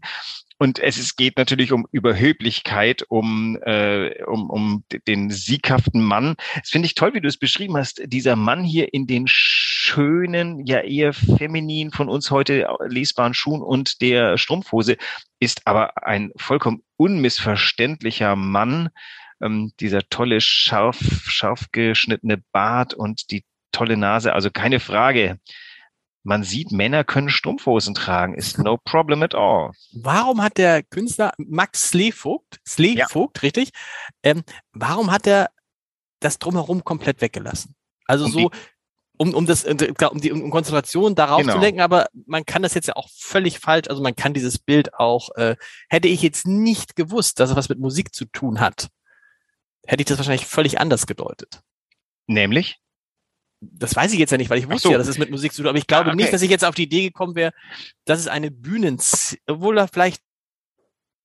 Und 0.61 0.77
es 0.77 0.99
ist, 0.99 1.17
geht 1.17 1.37
natürlich 1.39 1.71
um 1.71 1.87
Überhöblichkeit, 1.91 3.03
um, 3.09 3.57
äh, 3.63 4.23
um, 4.25 4.47
um 4.51 4.83
den 5.07 5.31
sieghaften 5.31 6.03
Mann. 6.03 6.35
Das 6.53 6.69
finde 6.69 6.85
ich 6.85 6.93
toll, 6.93 7.15
wie 7.15 7.19
du 7.19 7.27
es 7.27 7.37
beschrieben 7.37 7.77
hast. 7.77 8.03
Dieser 8.05 8.35
Mann 8.35 8.63
hier 8.63 8.93
in 8.93 9.07
den 9.07 9.25
schönen, 9.25 10.63
ja 10.67 10.81
eher 10.81 11.13
feminin 11.13 11.89
von 11.89 12.09
uns 12.09 12.29
heute 12.29 12.67
lesbaren 12.85 13.33
Schuhen 13.33 13.63
und 13.63 14.01
der 14.01 14.37
Strumpfhose 14.37 14.97
ist 15.39 15.65
aber 15.65 16.05
ein 16.05 16.29
vollkommen 16.35 16.83
unmissverständlicher 16.95 18.35
Mann. 18.35 18.89
Ähm, 19.41 19.71
dieser 19.79 20.07
tolle, 20.09 20.41
scharf, 20.41 20.99
scharf 21.25 21.69
geschnittene 21.71 22.37
Bart 22.51 22.93
und 22.93 23.31
die 23.31 23.45
tolle 23.71 23.97
Nase. 23.97 24.33
Also 24.33 24.51
keine 24.51 24.79
Frage 24.79 25.39
man 26.23 26.43
sieht, 26.43 26.71
Männer 26.71 27.03
können 27.03 27.29
Strumpfhosen 27.29 27.95
tragen, 27.95 28.35
ist 28.35 28.59
no 28.59 28.77
problem 28.77 29.23
at 29.23 29.35
all. 29.35 29.71
Warum 29.93 30.41
hat 30.41 30.57
der 30.57 30.83
Künstler 30.83 31.33
Max 31.37 31.89
Slevogt, 31.89 32.59
Slevogt, 32.67 33.37
ja. 33.37 33.41
richtig, 33.41 33.71
ähm, 34.23 34.43
warum 34.71 35.11
hat 35.11 35.25
er 35.27 35.49
das 36.19 36.37
drumherum 36.37 36.83
komplett 36.83 37.21
weggelassen? 37.21 37.75
Also 38.05 38.25
um 38.25 38.31
so, 38.31 38.51
um, 39.17 39.33
um 39.33 39.45
das, 39.45 39.63
äh, 39.63 39.93
um 40.11 40.21
die 40.21 40.31
um 40.31 40.49
Konzentration 40.49 41.15
darauf 41.15 41.41
genau. 41.41 41.53
zu 41.53 41.59
lenken, 41.59 41.81
aber 41.81 42.07
man 42.25 42.45
kann 42.45 42.61
das 42.61 42.73
jetzt 42.73 42.87
ja 42.87 42.95
auch 42.95 43.09
völlig 43.15 43.59
falsch, 43.59 43.87
also 43.87 44.01
man 44.01 44.15
kann 44.15 44.33
dieses 44.33 44.59
Bild 44.59 44.93
auch, 44.95 45.29
äh, 45.35 45.55
hätte 45.89 46.07
ich 46.07 46.21
jetzt 46.21 46.47
nicht 46.47 46.95
gewusst, 46.95 47.39
dass 47.39 47.51
es 47.51 47.55
was 47.55 47.69
mit 47.69 47.79
Musik 47.79 48.13
zu 48.13 48.25
tun 48.25 48.59
hat, 48.59 48.89
hätte 49.85 50.01
ich 50.01 50.07
das 50.07 50.17
wahrscheinlich 50.17 50.45
völlig 50.45 50.79
anders 50.79 51.07
gedeutet. 51.07 51.61
Nämlich? 52.27 52.80
Das 53.61 53.95
weiß 53.95 54.11
ich 54.13 54.19
jetzt 54.19 54.31
ja 54.31 54.37
nicht, 54.37 54.49
weil 54.49 54.57
ich 54.57 54.69
wusste 54.69 54.87
so. 54.87 54.91
ja, 54.91 54.97
dass 54.97 55.07
es 55.07 55.19
mit 55.19 55.29
Musik 55.29 55.53
zu 55.53 55.61
tun, 55.61 55.69
aber 55.69 55.77
ich 55.77 55.87
glaube 55.87 56.09
ah, 56.09 56.13
okay. 56.13 56.23
nicht, 56.23 56.33
dass 56.33 56.41
ich 56.41 56.49
jetzt 56.49 56.65
auf 56.65 56.75
die 56.75 56.83
Idee 56.83 57.03
gekommen 57.03 57.35
wäre, 57.35 57.53
dass 58.05 58.19
es 58.19 58.27
eine 58.27 58.49
Bühnen, 58.49 58.99
obwohl 59.47 59.77
er 59.77 59.87
vielleicht 59.87 60.21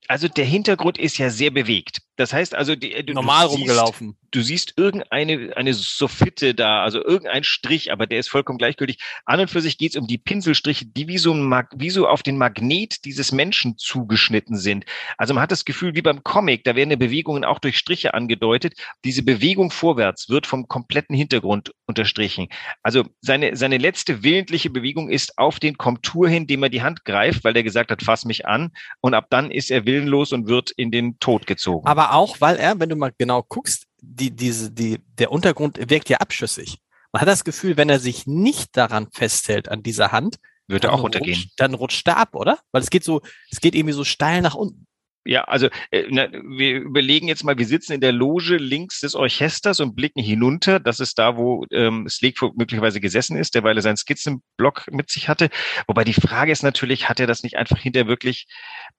also 0.09 0.29
der 0.29 0.45
Hintergrund 0.45 0.99
ist 0.99 1.19
ja 1.19 1.31
sehr 1.31 1.51
bewegt. 1.51 2.01
Das 2.17 2.33
heißt 2.33 2.55
also, 2.55 2.75
die, 2.75 2.91
du, 3.05 3.13
normal 3.13 3.47
du 3.47 3.55
rumgelaufen. 3.55 4.09
Siehst, 4.09 4.35
du 4.35 4.43
siehst 4.43 4.75
irgendeine 4.77 5.57
eine 5.57 5.75
Soffitte 5.75 6.55
da, 6.55 6.83
also 6.83 7.03
irgendein 7.03 7.45
Strich, 7.45 7.93
aber 7.93 8.07
der 8.07 8.19
ist 8.19 8.29
vollkommen 8.29 8.59
gleichgültig. 8.59 8.99
An 9.25 9.41
und 9.41 9.51
für 9.51 9.61
sich 9.61 9.79
geht 9.79 9.93
es 9.93 10.01
um 10.01 10.07
die 10.07 10.19
Pinselstriche, 10.19 10.87
die 10.87 11.09
wie 11.09 11.19
so, 11.19 11.33
ein 11.35 11.67
wie 11.75 11.91
so 11.91 12.09
auf 12.09 12.23
den 12.23 12.39
Magnet 12.39 13.05
dieses 13.05 13.33
Menschen 13.33 13.77
zugeschnitten 13.77 14.57
sind. 14.57 14.85
Also 15.19 15.35
man 15.35 15.43
hat 15.43 15.53
das 15.53 15.65
Gefühl, 15.65 15.95
wie 15.95 16.03
beim 16.03 16.25
Comic, 16.25 16.65
da 16.65 16.75
werden 16.75 16.91
die 16.91 16.97
Bewegungen 16.97 17.45
auch 17.45 17.59
durch 17.59 17.79
Striche 17.79 18.15
angedeutet. 18.15 18.75
Diese 19.05 19.23
Bewegung 19.23 19.71
vorwärts 19.71 20.29
wird 20.29 20.47
vom 20.47 20.69
kompletten 20.69 21.15
Hintergrund 21.15 21.73
unterstrichen. 21.87 22.49
Also 22.83 23.05
seine, 23.21 23.57
seine 23.57 23.79
letzte 23.79 24.23
willentliche 24.23 24.71
Bewegung 24.71 25.11
ist 25.11 25.39
auf 25.39 25.61
den 25.61 25.77
Kontur 25.77 26.29
hin, 26.29 26.47
dem 26.47 26.63
er 26.63 26.69
die 26.69 26.83
Hand 26.83 27.05
greift, 27.05 27.45
weil 27.45 27.57
er 27.57 27.63
gesagt 27.63 27.91
hat, 27.91 28.03
fass 28.03 28.25
mich 28.25 28.47
an. 28.47 28.73
Und 29.01 29.15
ab 29.15 29.27
dann 29.31 29.51
ist 29.51 29.71
er 29.71 29.85
willenlos 29.85 30.33
und 30.33 30.49
wird 30.49 30.71
in 30.71 30.91
den 30.91 31.19
Tod 31.19 31.47
gezogen. 31.47 31.87
Aber 31.87 32.06
auch, 32.13 32.41
weil 32.41 32.57
er, 32.57 32.79
wenn 32.81 32.89
du 32.89 32.97
mal 32.97 33.13
genau 33.17 33.43
guckst, 33.43 33.87
die, 34.01 34.31
diese, 34.31 34.71
die, 34.71 35.01
der 35.19 35.33
Untergrund 35.33 35.79
wirkt 35.91 36.09
ja 36.09 36.19
abschüssig. 36.19 36.79
Man 37.13 37.21
hat 37.21 37.29
das 37.29 37.45
Gefühl, 37.45 37.77
wenn 37.77 37.89
er 37.89 37.99
sich 37.99 38.27
nicht 38.27 38.77
daran 38.77 39.09
festhält, 39.13 39.69
an 39.69 39.83
dieser 39.83 40.13
Hand, 40.13 40.39
wird 40.69 40.85
er 40.85 40.93
auch 40.93 41.03
untergehen. 41.03 41.35
Rutscht, 41.35 41.53
dann 41.57 41.75
rutscht 41.75 42.07
er 42.09 42.17
ab, 42.17 42.35
oder? 42.35 42.59
Weil 42.73 42.83
es 42.83 42.91
geht 42.91 43.05
so, 43.05 43.23
es 43.51 43.61
geht 43.61 43.75
irgendwie 43.75 43.95
so 43.95 44.05
steil 44.05 44.43
nach 44.43 44.55
unten. 44.55 44.87
Ja, 45.27 45.45
also 45.45 45.69
äh, 45.91 46.05
na, 46.09 46.29
wir 46.31 46.77
überlegen 46.81 47.27
jetzt 47.27 47.43
mal, 47.43 47.59
wir 47.59 47.67
sitzen 47.67 47.93
in 47.93 48.01
der 48.01 48.13
Loge 48.13 48.57
links 48.57 49.01
des 49.01 49.15
Orchesters 49.15 49.81
und 49.81 49.97
blicken 49.97 50.23
hinunter. 50.23 50.79
Das 50.79 51.01
ist 51.01 51.19
da, 51.19 51.37
wo 51.37 51.67
ähm, 51.73 52.09
Sleekfoot 52.09 52.57
möglicherweise 52.57 53.01
gesessen 53.01 53.37
ist, 53.37 53.55
derweil 53.55 53.77
er 53.77 53.83
seinen 53.83 53.97
Skizzenblock 53.97 54.91
mit 54.93 55.11
sich 55.11 55.29
hatte. 55.29 55.49
Wobei 55.89 56.05
die 56.05 56.13
Frage 56.13 56.53
ist 56.53 56.63
natürlich, 56.63 57.09
hat 57.09 57.19
er 57.19 57.27
das 57.27 57.43
nicht 57.43 57.57
einfach 57.57 57.79
hinter 57.79 58.07
wirklich, 58.07 58.47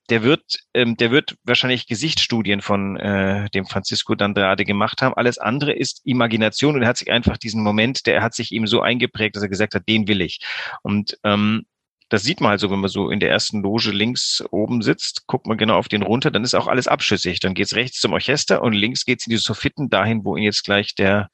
der 0.10 0.24
wird, 0.24 0.60
ähm, 0.74 0.98
der 0.98 1.12
wird 1.12 1.38
wahrscheinlich 1.43 1.88
Gesichtsstudien 1.88 2.62
von 2.62 2.98
äh, 2.98 3.50
dem 3.51 3.65
Francisco 3.65 4.13
D'Andrade 4.13 4.65
gemacht 4.65 5.01
haben. 5.01 5.15
Alles 5.15 5.38
andere 5.38 5.72
ist 5.74 6.01
Imagination 6.05 6.75
und 6.75 6.81
er 6.81 6.89
hat 6.89 6.98
sich 6.98 7.12
einfach 7.12 7.38
diesen 7.38 7.63
Moment, 7.63 8.05
der 8.05 8.22
hat 8.22 8.34
sich 8.34 8.51
ihm 8.51 8.67
so 8.67 8.81
eingeprägt, 8.81 9.36
dass 9.36 9.43
er 9.43 9.50
gesagt 9.50 9.75
hat, 9.75 9.88
den 9.88 10.07
will 10.07 10.22
ich. 10.22 10.39
Und 10.84 11.17
ähm, 11.24 11.65
das 12.10 12.24
sieht 12.24 12.40
man 12.40 12.52
also, 12.52 12.72
wenn 12.72 12.80
man 12.80 12.90
so 12.90 13.10
in 13.10 13.20
der 13.20 13.30
ersten 13.30 13.62
Loge 13.62 13.92
links 13.92 14.44
oben 14.52 14.82
sitzt, 14.82 15.28
guckt 15.28 15.46
man 15.46 15.58
genau 15.58 15.78
auf 15.78 15.90
den 15.90 16.04
runter, 16.04 16.32
dann 16.32 16.44
ist 16.44 16.54
auch 16.54 16.68
alles 16.68 16.88
abschüssig. 16.88 17.40
Dann 17.40 17.54
geht's 17.54 17.76
rechts 17.76 18.00
zum 18.00 18.14
Orchester 18.14 18.62
und 18.62 18.74
links 18.74 19.04
geht's 19.04 19.28
in 19.28 19.32
die 19.32 19.38
Soffitten 19.38 19.90
dahin, 19.90 20.24
wo 20.24 20.38
ihn 20.38 20.44
jetzt 20.44 20.64
gleich 20.64 20.96
der 20.96 21.30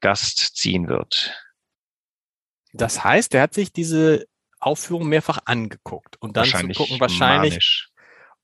Gast 0.00 0.56
ziehen 0.56 0.88
wird. 0.88 1.36
Das 2.72 3.02
heißt, 3.02 3.34
er 3.34 3.42
hat 3.42 3.54
sich 3.54 3.72
diese 3.72 4.26
Aufführung 4.60 5.08
mehrfach 5.08 5.40
angeguckt 5.44 6.16
und 6.20 6.36
dann 6.36 6.46
zu 6.46 6.68
gucken, 6.68 7.00
wahrscheinlich. 7.00 7.54
Manisch. 7.54 7.88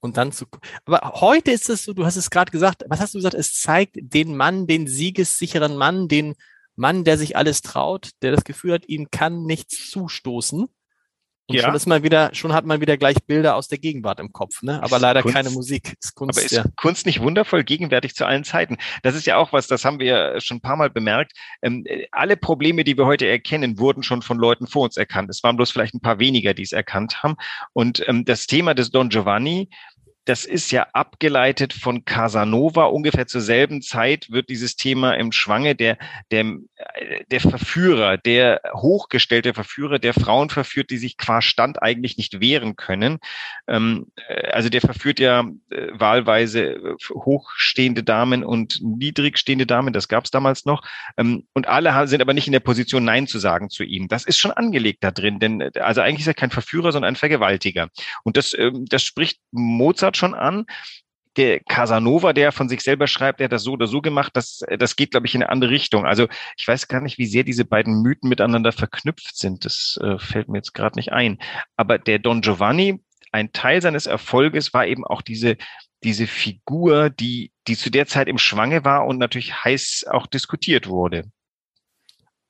Und 0.01 0.17
dann 0.17 0.31
zu 0.31 0.47
Aber 0.85 1.21
heute 1.21 1.51
ist 1.51 1.69
es 1.69 1.85
so, 1.85 1.93
du 1.93 2.05
hast 2.05 2.17
es 2.17 2.31
gerade 2.31 2.53
gesagt, 2.53 2.85
was 2.89 3.01
hast 3.01 3.15
du 3.15 3.19
gesagt? 3.19 3.35
Es 3.35 3.55
zeigt 3.55 3.97
den 3.97 4.37
Mann, 4.37 4.67
den 4.67 4.87
siegessicheren 4.87 5.77
Mann, 5.77 6.07
den 6.07 6.35
Mann, 6.77 7.03
der 7.03 7.19
sich 7.19 7.37
alles 7.37 7.63
traut, 7.63 8.11
der 8.23 8.31
das 8.31 8.45
Gefühl 8.45 8.75
hat, 8.75 8.89
ihm 8.89 9.11
kann 9.11 9.43
nichts 9.43 9.91
zustoßen. 9.91 10.69
Und 11.49 11.57
ja. 11.57 11.63
schon 11.63 11.75
ist 11.75 11.87
man 11.87 12.03
wieder, 12.03 12.29
schon 12.35 12.53
hat 12.53 12.67
man 12.67 12.83
wieder 12.83 12.99
gleich 12.99 13.17
Bilder 13.27 13.57
aus 13.57 13.69
der 13.69 13.79
Gegenwart 13.79 14.21
im 14.21 14.33
Kopf, 14.33 14.63
ne? 14.63 14.83
Aber 14.83 14.99
leider 14.99 15.23
Kunst, 15.23 15.35
keine 15.35 15.51
Musik. 15.51 15.97
Ist 15.99 16.15
Kunst, 16.15 16.39
aber 16.39 16.45
ist 16.45 16.53
ja. 16.53 16.65
Kunst 16.77 17.07
nicht 17.07 17.21
wundervoll 17.23 17.65
gegenwärtig 17.65 18.15
zu 18.15 18.27
allen 18.27 18.45
Zeiten? 18.45 18.77
Das 19.03 19.15
ist 19.15 19.27
ja 19.27 19.39
auch 19.39 19.51
was, 19.51 19.67
das 19.67 19.87
haben 19.87 19.99
wir 19.99 20.41
schon 20.43 20.59
ein 20.59 20.61
paar 20.61 20.77
Mal 20.77 20.91
bemerkt. 20.91 21.33
Ähm, 21.63 21.87
alle 22.13 22.37
Probleme, 22.37 22.85
die 22.85 22.99
wir 22.99 23.07
heute 23.07 23.27
erkennen, 23.27 23.79
wurden 23.79 24.03
schon 24.03 24.21
von 24.21 24.37
Leuten 24.37 24.67
vor 24.67 24.85
uns 24.85 24.99
erkannt. 24.99 25.31
Es 25.31 25.43
waren 25.43 25.57
bloß 25.57 25.71
vielleicht 25.71 25.95
ein 25.95 26.01
paar 26.01 26.19
weniger, 26.19 26.53
die 26.53 26.65
es 26.65 26.73
erkannt 26.73 27.23
haben. 27.23 27.37
Und 27.73 28.07
ähm, 28.07 28.27
das 28.27 28.47
Thema 28.47 28.75
des 28.75 28.91
Don 28.91 29.09
Giovanni 29.09 29.71
das 30.29 30.45
ist 30.45 30.73
ja 30.73 30.87
abgeleitet 30.93 31.73
von 31.73 32.05
Casanova. 32.05 32.85
Ungefähr 32.85 33.27
zur 33.27 33.41
selben 33.41 33.81
Zeit 33.81 34.31
wird 34.31 34.51
dieses 34.51 34.77
Thema 34.77 35.15
im 35.15 35.33
Schwange 35.33 35.75
der, 35.75 35.97
der, 36.31 36.45
der 37.31 37.41
Verführer, 37.41 38.19
der 38.19 38.61
hochgestellte 38.75 39.55
Verführer, 39.55 39.99
der 39.99 40.13
Frauen 40.13 40.51
verführt, 40.51 40.91
die 40.91 40.99
sich 40.99 41.17
qua 41.17 41.41
Stand 41.41 41.83
eigentlich 41.83 42.19
nicht 42.19 42.41
wehren 42.41 42.77
können. 42.77 43.21
Ähm, 43.69 44.09
äh, 44.29 44.49
also 44.49 44.69
der 44.69 44.83
verführt 44.83 45.19
ja 45.19 45.45
äh, 45.71 45.87
wahlweise 45.93 46.75
äh, 46.75 46.97
hochstehende 47.15 48.03
Damen 48.03 48.45
und 48.45 48.81
niedrigstehende 48.83 49.65
Damen, 49.65 49.95
das 49.95 50.09
gab 50.09 50.27
es 50.27 50.31
damals 50.31 50.67
noch. 50.67 50.83
Ähm, 51.17 51.47
und 51.55 51.69
alle 51.69 52.07
sind 52.07 52.21
aber 52.21 52.35
nicht 52.35 52.47
in 52.47 52.53
der 52.53 52.61
Position, 52.61 53.03
Nein 53.03 53.27
zu 53.29 53.39
sagen 53.39 53.71
zu 53.71 53.83
ihm. 53.83 54.09
Das 54.09 54.27
ist 54.27 54.37
schon 54.37 54.51
angelegt 54.51 55.03
da 55.03 55.11
drin, 55.11 55.39
denn 55.39 55.63
äh, 55.63 55.71
also 55.81 56.03
eigentlich 56.03 56.21
ist 56.21 56.27
er 56.27 56.35
kein 56.35 56.51
Verführer, 56.51 56.93
sondern 56.93 57.15
ein 57.15 57.17
Vergewaltiger. 57.17 57.89
Und 58.25 58.37
das, 58.37 58.53
ähm, 58.53 58.85
das 58.91 59.03
spricht 59.03 59.41
Mozart 59.53 60.18
schon 60.19 60.35
an. 60.35 60.67
Der 61.37 61.61
Casanova, 61.61 62.33
der 62.33 62.51
von 62.51 62.69
sich 62.69 62.83
selber 62.83 63.07
schreibt, 63.07 63.39
der 63.39 63.45
hat 63.45 63.53
das 63.53 63.63
so 63.63 63.73
oder 63.73 63.87
so 63.87 64.01
gemacht, 64.01 64.33
das, 64.35 64.65
das 64.79 64.97
geht, 64.97 65.13
glaube 65.13 65.27
ich, 65.27 65.35
in 65.35 65.43
eine 65.43 65.53
andere 65.53 65.71
Richtung. 65.71 66.05
Also 66.05 66.27
ich 66.57 66.67
weiß 66.67 66.89
gar 66.89 67.01
nicht, 67.01 67.19
wie 67.19 67.27
sehr 67.27 67.45
diese 67.45 67.65
beiden 67.65 68.03
Mythen 68.03 68.29
miteinander 68.29 68.73
verknüpft 68.73 69.37
sind. 69.37 69.65
Das 69.65 69.99
äh, 70.03 70.19
fällt 70.19 70.49
mir 70.49 70.59
jetzt 70.59 70.75
gerade 70.75 70.99
nicht 70.99 71.13
ein. 71.13 71.39
Aber 71.77 71.99
der 71.99 72.19
Don 72.19 72.41
Giovanni, 72.41 73.01
ein 73.31 73.53
Teil 73.53 73.81
seines 73.83 74.07
Erfolges 74.07 74.75
war 74.75 74.87
eben 74.87 75.05
auch 75.05 75.23
diese, 75.23 75.57
diese 76.03 76.27
Figur, 76.27 77.11
die, 77.11 77.53
die 77.67 77.77
zu 77.77 77.91
der 77.91 78.07
Zeit 78.07 78.29
im 78.29 78.39
Schwange 78.39 78.85
war 78.85 79.07
und 79.07 79.19
natürlich 79.19 79.65
heiß 79.65 80.07
auch 80.11 80.27
diskutiert 80.27 80.89
wurde. 80.89 81.31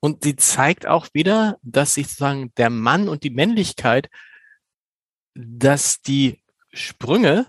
Und 0.00 0.22
sie 0.22 0.36
zeigt 0.36 0.86
auch 0.86 1.08
wieder, 1.12 1.58
dass 1.62 1.94
sich 1.94 2.06
sozusagen 2.06 2.52
der 2.56 2.70
Mann 2.70 3.08
und 3.08 3.24
die 3.24 3.30
Männlichkeit, 3.30 4.08
dass 5.34 6.00
die 6.00 6.42
Sprünge, 6.72 7.46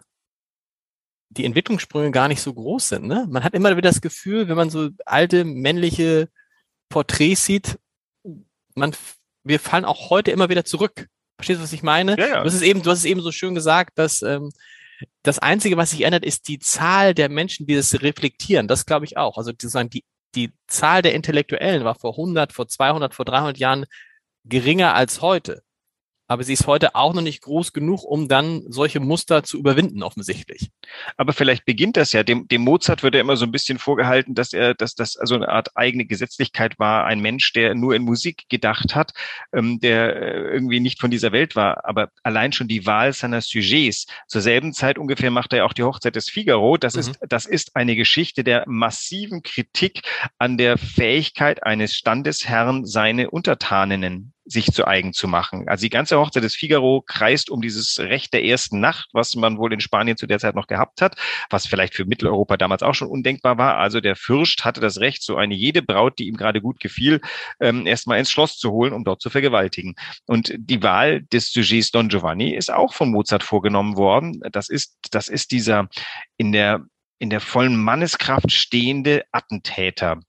die 1.30 1.46
Entwicklungssprünge 1.46 2.12
gar 2.12 2.28
nicht 2.28 2.42
so 2.42 2.54
groß 2.54 2.90
sind. 2.90 3.08
Ne? 3.08 3.28
Man 3.30 3.44
hat 3.44 3.54
immer 3.54 3.76
wieder 3.78 3.90
das 3.90 4.02
Gefühl, 4.02 4.48
wenn 4.48 4.58
man 4.58 4.70
so 4.70 4.90
alte 5.06 5.46
männliche 5.46 6.30
Porträts 6.90 7.46
sieht, 7.46 7.78
man, 8.76 8.96
wir 9.44 9.60
fallen 9.60 9.86
auch 9.86 10.10
heute 10.10 10.32
immer 10.32 10.50
wieder 10.50 10.66
zurück. 10.66 11.08
Verstehst 11.38 11.60
du, 11.60 11.64
was 11.64 11.74
ich 11.74 11.84
meine? 11.84 12.18
Ja, 12.18 12.28
ja. 12.28 12.40
Du, 12.42 12.46
hast 12.48 12.56
es 12.56 12.62
eben, 12.62 12.82
du 12.82 12.90
hast 12.90 13.00
es 13.00 13.06
eben 13.06 13.22
so 13.22 13.32
schön 13.32 13.56
gesagt, 13.56 13.98
dass 13.98 14.22
ähm, 14.22 14.52
das 15.24 15.40
Einzige, 15.40 15.78
was 15.78 15.92
sich 15.92 16.02
ändert, 16.02 16.26
ist 16.26 16.48
die 16.48 16.60
Zahl 16.60 17.14
der 17.14 17.30
Menschen, 17.30 17.68
die 17.68 17.76
das 17.76 18.02
reflektieren. 18.02 18.68
Das 18.68 18.86
glaube 18.86 19.06
ich 19.06 19.18
auch. 19.18 19.38
Also 19.38 19.52
sozusagen 19.52 19.90
die, 19.90 20.04
die 20.36 20.52
Zahl 20.68 21.02
der 21.02 21.14
Intellektuellen 21.14 21.84
war 21.84 21.96
vor 21.96 22.14
100, 22.14 22.54
vor 22.54 22.68
200, 22.68 23.14
vor 23.14 23.26
300 23.26 23.58
Jahren 23.58 23.86
geringer 24.46 24.96
als 24.96 25.22
heute 25.22 25.64
aber 26.30 26.44
sie 26.44 26.54
ist 26.54 26.68
heute 26.68 26.94
auch 26.94 27.16
noch 27.16 27.24
nicht 27.24 27.42
groß 27.42 27.74
genug, 27.74 28.04
um 28.04 28.28
dann 28.28 28.62
solche 28.68 29.00
Muster 29.00 29.42
zu 29.42 29.58
überwinden, 29.58 30.04
offensichtlich. 30.04 30.70
Aber 31.18 31.34
vielleicht 31.34 31.66
beginnt 31.66 31.98
das 31.98 32.14
ja. 32.14 32.24
Dem, 32.24 32.48
dem 32.48 32.62
Mozart 32.62 33.02
wird 33.02 33.16
ja 33.16 33.22
immer 33.22 33.36
so 33.36 33.46
ein 33.46 33.52
bisschen 33.52 33.80
vorgehalten, 33.80 34.36
dass 34.36 34.54
er, 34.54 34.76
dass 34.76 34.94
das 34.94 35.18
also 35.18 35.34
eine 35.34 35.50
Art 35.50 35.76
eigene 35.76 36.06
Gesetzlichkeit 36.06 36.78
war, 36.78 37.06
ein 37.06 37.20
Mensch, 37.20 37.52
der 37.54 37.74
nur 37.74 37.96
in 37.96 38.04
Musik 38.04 38.46
gedacht 38.48 38.94
hat, 38.94 39.14
ähm, 39.54 39.80
der 39.80 40.16
äh, 40.16 40.54
irgendwie 40.54 40.80
nicht 40.80 41.02
von 41.02 41.10
dieser 41.10 41.32
Welt 41.32 41.56
war. 41.56 41.84
Aber 41.86 42.10
allein 42.22 42.52
schon 42.52 42.68
die 42.68 42.86
Wahl 42.86 43.12
seiner 43.12 43.42
Sujets, 43.42 44.06
zur 44.28 44.42
selben 44.42 44.72
Zeit 44.72 45.00
ungefähr 45.00 45.32
macht 45.32 45.52
er 45.54 45.60
ja 45.60 45.66
auch 45.66 45.74
die 45.74 45.84
Hochzeit 45.84 46.16
des 46.16 46.30
Figaro. 46.30 46.78
Das 46.78 46.94
mhm. 46.94 47.00
ist, 47.00 47.20
das 47.28 47.48
ist 47.48 47.76
eine 47.76 47.96
Geschichte 47.96 48.44
der 48.44 48.66
massiven 48.68 49.42
Kritik 49.42 50.04
an 50.38 50.60
der 50.60 50.78
Fähigkeit 50.78 51.64
eines 51.64 51.96
Standesherrn, 51.96 52.86
seine 52.86 53.32
Untertaninnen 53.32 54.34
sich 54.50 54.72
zu 54.72 54.88
eigen 54.88 55.14
zu 55.14 55.28
machen. 55.28 55.68
Also 55.68 55.84
die 55.84 55.90
ganze 55.90 56.18
Hochzeit 56.18 56.44
des 56.44 56.56
Figaro 56.56 57.04
kreist 57.06 57.50
um 57.50 57.62
dieses 57.62 58.00
Recht 58.00 58.34
der 58.34 58.44
ersten 58.44 58.80
Nacht, 58.80 59.10
was 59.14 59.36
man 59.36 59.58
wohl 59.58 59.72
in 59.72 59.80
Spanien 59.80 60.18
zu 60.18 60.26
der 60.26 60.40
Zeit 60.40 60.56
noch 60.56 60.68
gehabt 60.68 61.02
hat, 61.02 61.16
was 61.50 61.68
vielleicht 61.68 61.94
für 61.94 62.06
Mitteleuropa 62.06 62.58
damals 62.58 62.82
auch 62.82 62.96
schon 62.96 63.08
undenkbar 63.08 63.58
war. 63.58 63.78
Also 63.78 64.02
der 64.02 64.16
Fürst 64.16 64.66
hatte 64.66 64.82
das 64.82 65.00
Recht, 65.00 65.24
so 65.24 65.38
eine 65.38 65.54
jede 65.54 65.82
Braut, 65.82 66.18
die 66.18 66.28
ihm 66.28 66.36
gerade 66.36 66.62
gut 66.62 66.80
gefiel, 66.80 67.22
ähm, 67.60 67.86
erstmal 67.86 68.20
ins 68.20 68.32
Schloss 68.32 68.58
zu 68.58 68.72
holen, 68.72 68.94
um 68.94 69.04
dort 69.04 69.22
zu 69.22 69.30
vergewaltigen. 69.30 69.96
Und 70.26 70.54
die 70.58 70.82
Wahl 70.82 71.22
des 71.22 71.52
Sujets 71.52 71.92
Don 71.92 72.10
Giovanni 72.10 72.56
ist 72.56 72.72
auch 72.72 72.94
von 72.94 73.12
Mozart 73.12 73.44
vorgenommen 73.44 73.98
worden. 73.98 74.42
Das 74.52 74.70
ist, 74.70 74.98
das 75.12 75.28
ist 75.28 75.52
dieser 75.52 75.88
in 76.38 76.52
der 76.52 76.86
in 77.20 77.30
der 77.30 77.42
vollen 77.42 77.76
Manneskraft 77.76 78.52
stehende 78.52 79.26
Attentäter. 79.32 80.22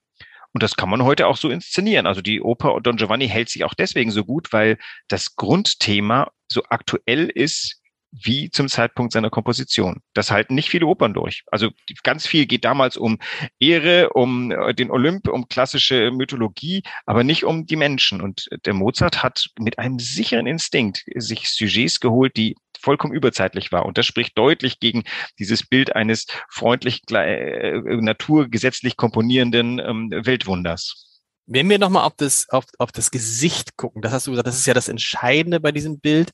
Und 0.53 0.63
das 0.63 0.77
kann 0.77 0.91
man 0.91 1.05
heute 1.05 1.27
auch 1.27 1.37
so 1.37 1.49
inszenieren. 1.49 2.07
Also 2.07 2.23
die 2.23 2.41
Oper 2.41 2.81
Don 2.83 2.97
Giovanni 2.97 3.29
hält 3.29 3.49
sich 3.49 3.65
auch 3.65 3.75
deswegen 3.75 4.11
so 4.11 4.25
gut, 4.25 4.53
weil 4.53 4.79
das 5.09 5.37
Grundthema 5.37 6.31
so 6.49 6.63
aktuell 6.69 7.29
ist 7.29 7.81
wie 8.13 8.51
zum 8.51 8.69
Zeitpunkt 8.69 9.13
seiner 9.13 9.31
Komposition. 9.31 10.01
Das 10.15 10.31
halten 10.31 10.55
nicht 10.55 10.69
viele 10.69 10.87
Opern 10.87 11.15
durch. 11.15 11.45
Also 11.51 11.71
ganz 12.03 12.27
viel 12.27 12.47
geht 12.47 12.65
damals 12.65 12.97
um 12.97 13.19
Ehre, 13.61 14.11
um 14.11 14.51
äh, 14.51 14.75
den 14.75 14.91
Olymp, 14.91 15.29
um 15.29 15.49
klassische 15.49 16.11
Mythologie, 16.11 16.83
aber 17.07 17.23
nicht 17.23 17.45
um 17.45 17.67
die 17.67 17.77
Menschen. 17.77 18.21
Und 18.21 18.49
der 18.65 18.75
Mozart 18.75 19.23
hat 19.23 19.47
mit 19.59 19.79
einem 19.79 19.99
sicheren 19.99 20.47
Instinkt 20.47 21.05
sich 21.15 21.51
Sujets 21.51 22.01
geholt, 22.01 22.37
die 22.37 22.57
vollkommen 22.81 23.15
überzeitlich 23.15 23.73
war. 23.73 23.87
Und 23.87 23.99
das 23.99 24.07
spricht 24.07 24.37
deutlich 24.37 24.81
gegen 24.81 25.05
dieses 25.39 25.67
Bild 25.67 25.95
eines 25.97 26.27
freundlich, 26.49 27.03
äh, 27.11 27.79
naturgesetzlich 27.79 28.97
komponierenden 28.97 29.79
ähm, 29.79 30.11
Weltwunders. 30.11 31.23
Wenn 31.47 31.69
wir 31.69 31.79
nochmal 31.79 32.05
auf 32.05 32.15
das, 32.17 32.49
auf, 32.49 32.65
auf 32.79 32.93
das 32.93 33.11
Gesicht 33.11 33.77
gucken, 33.77 34.03
das 34.03 34.13
hast 34.13 34.27
du 34.27 34.31
gesagt, 34.31 34.47
das 34.47 34.59
ist 34.59 34.67
ja 34.67 34.75
das 34.75 34.89
Entscheidende 34.89 35.61
bei 35.61 35.73
diesem 35.73 36.01
Bild, 36.01 36.31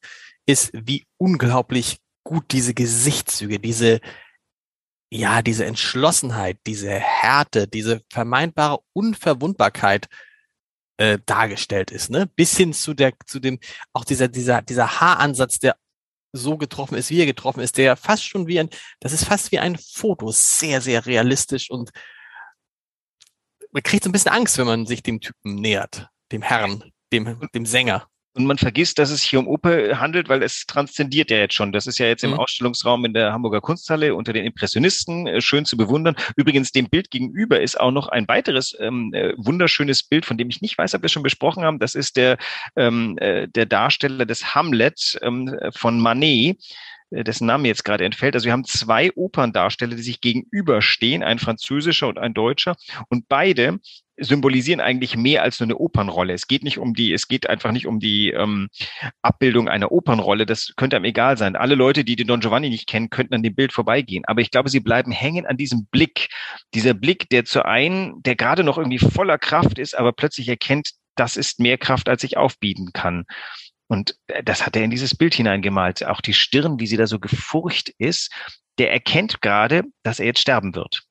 ist, 0.47 0.71
wie 0.75 1.07
unglaublich 1.17 1.99
gut 2.23 2.53
diese 2.53 2.75
Gesichtszüge, 2.75 3.59
diese 3.59 4.01
ja, 5.11 5.43
diese 5.43 5.65
Entschlossenheit, 5.65 6.59
diese 6.67 6.91
Härte, 6.91 7.69
diese 7.69 8.03
vermeintbare 8.11 8.81
Unverwundbarkeit 8.93 10.09
äh, 10.99 11.19
dargestellt 11.27 11.91
ist, 11.91 12.11
ne? 12.11 12.27
Bis 12.37 12.57
hin 12.57 12.73
zu 12.73 12.95
der, 12.95 13.13
zu 13.27 13.39
dem, 13.39 13.59
auch 13.93 14.05
dieser, 14.05 14.29
dieser, 14.29 14.63
dieser 14.63 15.01
Haaransatz, 15.01 15.59
der 15.59 15.77
so 16.37 16.57
getroffen 16.57 16.97
ist, 16.97 17.11
wie 17.11 17.21
er 17.21 17.27
getroffen 17.27 17.61
ist, 17.61 17.77
der 17.79 17.97
fast 17.97 18.25
schon 18.25 18.47
wie 18.47 18.61
ein, 18.61 18.71
das 19.01 19.13
ist 19.13 19.25
fast 19.25 19.53
wie 19.53 19.59
ein 19.59 19.77
Foto, 19.77 20.31
sehr, 20.31 20.81
sehr 20.81 21.07
realistisch 21.07 21.71
und 21.71 21.91
man 23.73 23.83
kriegt 23.83 24.05
so 24.05 24.09
ein 24.09 24.13
bisschen 24.13 24.33
Angst, 24.33 24.59
wenn 24.59 24.67
man 24.67 24.87
sich 24.87 25.03
dem 25.03 25.21
Typen 25.21 25.57
nähert, 25.57 26.09
dem 26.33 26.43
Herrn, 26.43 26.93
dem, 27.13 27.47
dem 27.55 27.67
Sänger. 27.67 28.09
Und 28.37 28.45
man 28.45 28.59
vergisst, 28.59 28.99
dass 28.99 29.11
es 29.11 29.23
hier 29.23 29.39
um 29.39 29.49
Oper 29.49 29.99
handelt, 29.99 30.29
weil 30.29 30.43
es 30.43 30.67
transzendiert 30.67 31.31
ja 31.31 31.39
jetzt 31.39 31.55
schon. 31.55 31.73
Das 31.73 31.87
ist 31.87 31.97
ja 31.97 32.07
jetzt 32.07 32.23
im 32.23 32.33
mhm. 32.33 32.41
Ausstellungsraum 32.41 33.03
in 33.07 33.15
der 33.15 33.33
Hamburger 33.33 33.63
Kunsthalle 33.63 34.15
unter 34.15 34.35
den 34.35 34.45
Impressionisten 34.45 35.27
äh, 35.27 35.41
schön 35.41 35.65
zu 35.65 35.79
bewundern. 35.79 36.17
Übrigens, 36.37 36.71
dem 36.71 36.91
Bild 36.91 37.11
gegenüber 37.11 37.61
ist 37.61 37.81
auch 37.81 37.93
noch 37.93 38.09
ein 38.09 38.29
weiteres 38.29 38.77
ähm, 38.79 39.15
äh, 39.15 39.33
wunderschönes 39.39 40.03
Bild, 40.03 40.27
von 40.27 40.37
dem 40.37 40.51
ich 40.51 40.61
nicht 40.61 40.77
weiß, 40.77 40.95
ob 40.95 41.01
wir 41.01 41.07
es 41.07 41.13
schon 41.13 41.23
besprochen 41.23 41.65
haben. 41.65 41.79
Das 41.79 41.95
ist 41.95 42.19
der, 42.19 42.37
ähm, 42.77 43.17
äh, 43.19 43.49
der 43.49 43.65
Darsteller 43.65 44.27
des 44.27 44.55
Hamlet 44.55 45.19
ähm, 45.23 45.57
von 45.75 45.99
Manet 45.99 46.59
dessen 47.11 47.47
Name 47.47 47.69
jetzt 47.69 47.85
gerade 47.85 48.05
entfällt. 48.05 48.35
Also 48.35 48.47
wir 48.47 48.53
haben 48.53 48.65
zwei 48.65 49.13
Operndarsteller, 49.15 49.95
die 49.95 50.03
sich 50.03 50.21
gegenüberstehen, 50.21 51.23
ein 51.23 51.39
französischer 51.39 52.09
und 52.09 52.19
ein 52.19 52.35
deutscher. 52.35 52.75
Und 53.09 53.29
beide 53.29 53.79
symbolisieren 54.19 54.81
eigentlich 54.81 55.17
mehr 55.17 55.43
als 55.43 55.61
nur 55.61 55.67
eine 55.67 55.77
Opernrolle. 55.77 56.33
Es 56.33 56.47
geht 56.47 56.65
nicht 56.65 56.79
um 56.79 56.95
die, 56.95 57.13
es 57.13 57.29
geht 57.29 57.49
einfach 57.49 57.73
nicht 57.73 57.87
um 57.87 58.01
die 58.01 58.31
ähm, 58.31 58.69
Abbildung 59.23 59.69
einer 59.69 59.93
Opernrolle. 59.93 60.47
Das 60.47 60.73
könnte 60.77 60.97
einem 60.97 61.05
egal 61.05 61.37
sein. 61.37 61.57
Alle 61.57 61.75
Leute, 61.75 62.05
die 62.05 62.17
den 62.17 62.27
Don 62.27 62.41
Giovanni 62.41 62.71
nicht 62.71 62.89
kennen, 62.89 63.11
könnten 63.11 63.35
an 63.35 63.43
dem 63.43 63.55
Bild 63.55 63.73
vorbeigehen. 63.73 64.25
Aber 64.27 64.41
ich 64.41 64.51
glaube, 64.51 64.69
sie 64.69 64.81
bleiben 64.81 65.13
hängen 65.13 65.47
an 65.47 65.57
diesem 65.57 65.87
Blick. 65.87 66.29
Dieser 66.75 66.95
Blick, 66.95 67.29
der 67.29 67.45
zu 67.45 67.65
einen, 67.65 68.23
der 68.23 68.37
gerade 68.37 68.65
noch 68.65 68.79
irgendwie 68.79 68.99
voller 68.99 69.39
Kraft 69.39 69.79
ist, 69.79 69.97
aber 69.97 70.13
plötzlich 70.13 70.49
erkennt, 70.49 70.91
das 71.15 71.37
ist 71.37 71.61
mehr 71.61 71.79
Kraft, 71.79 72.09
als 72.09 72.25
ich 72.25 72.37
aufbieten 72.37 72.93
kann. 72.93 73.25
Und 73.89 74.17
äh, 74.29 74.43
das 74.43 74.65
hat 74.65 74.77
er 74.77 74.85
in 74.85 74.91
dieses 74.91 75.15
Bild 75.15 75.35
hineingemalt. 75.35 76.05
Auch 76.05 76.21
die 76.21 76.35
Stirn, 76.35 76.81
wie 76.81 76.87
sie 76.87 76.97
da 76.97 77.07
so 77.07 77.19
gefurcht 77.19 77.91
ist, 77.99 78.33
der 78.79 78.93
erkennt 78.93 79.41
gerade, 79.41 79.85
dass 80.03 80.21
er 80.21 80.27
jetzt 80.27 80.41
sterben 80.41 80.75
wird 80.75 81.07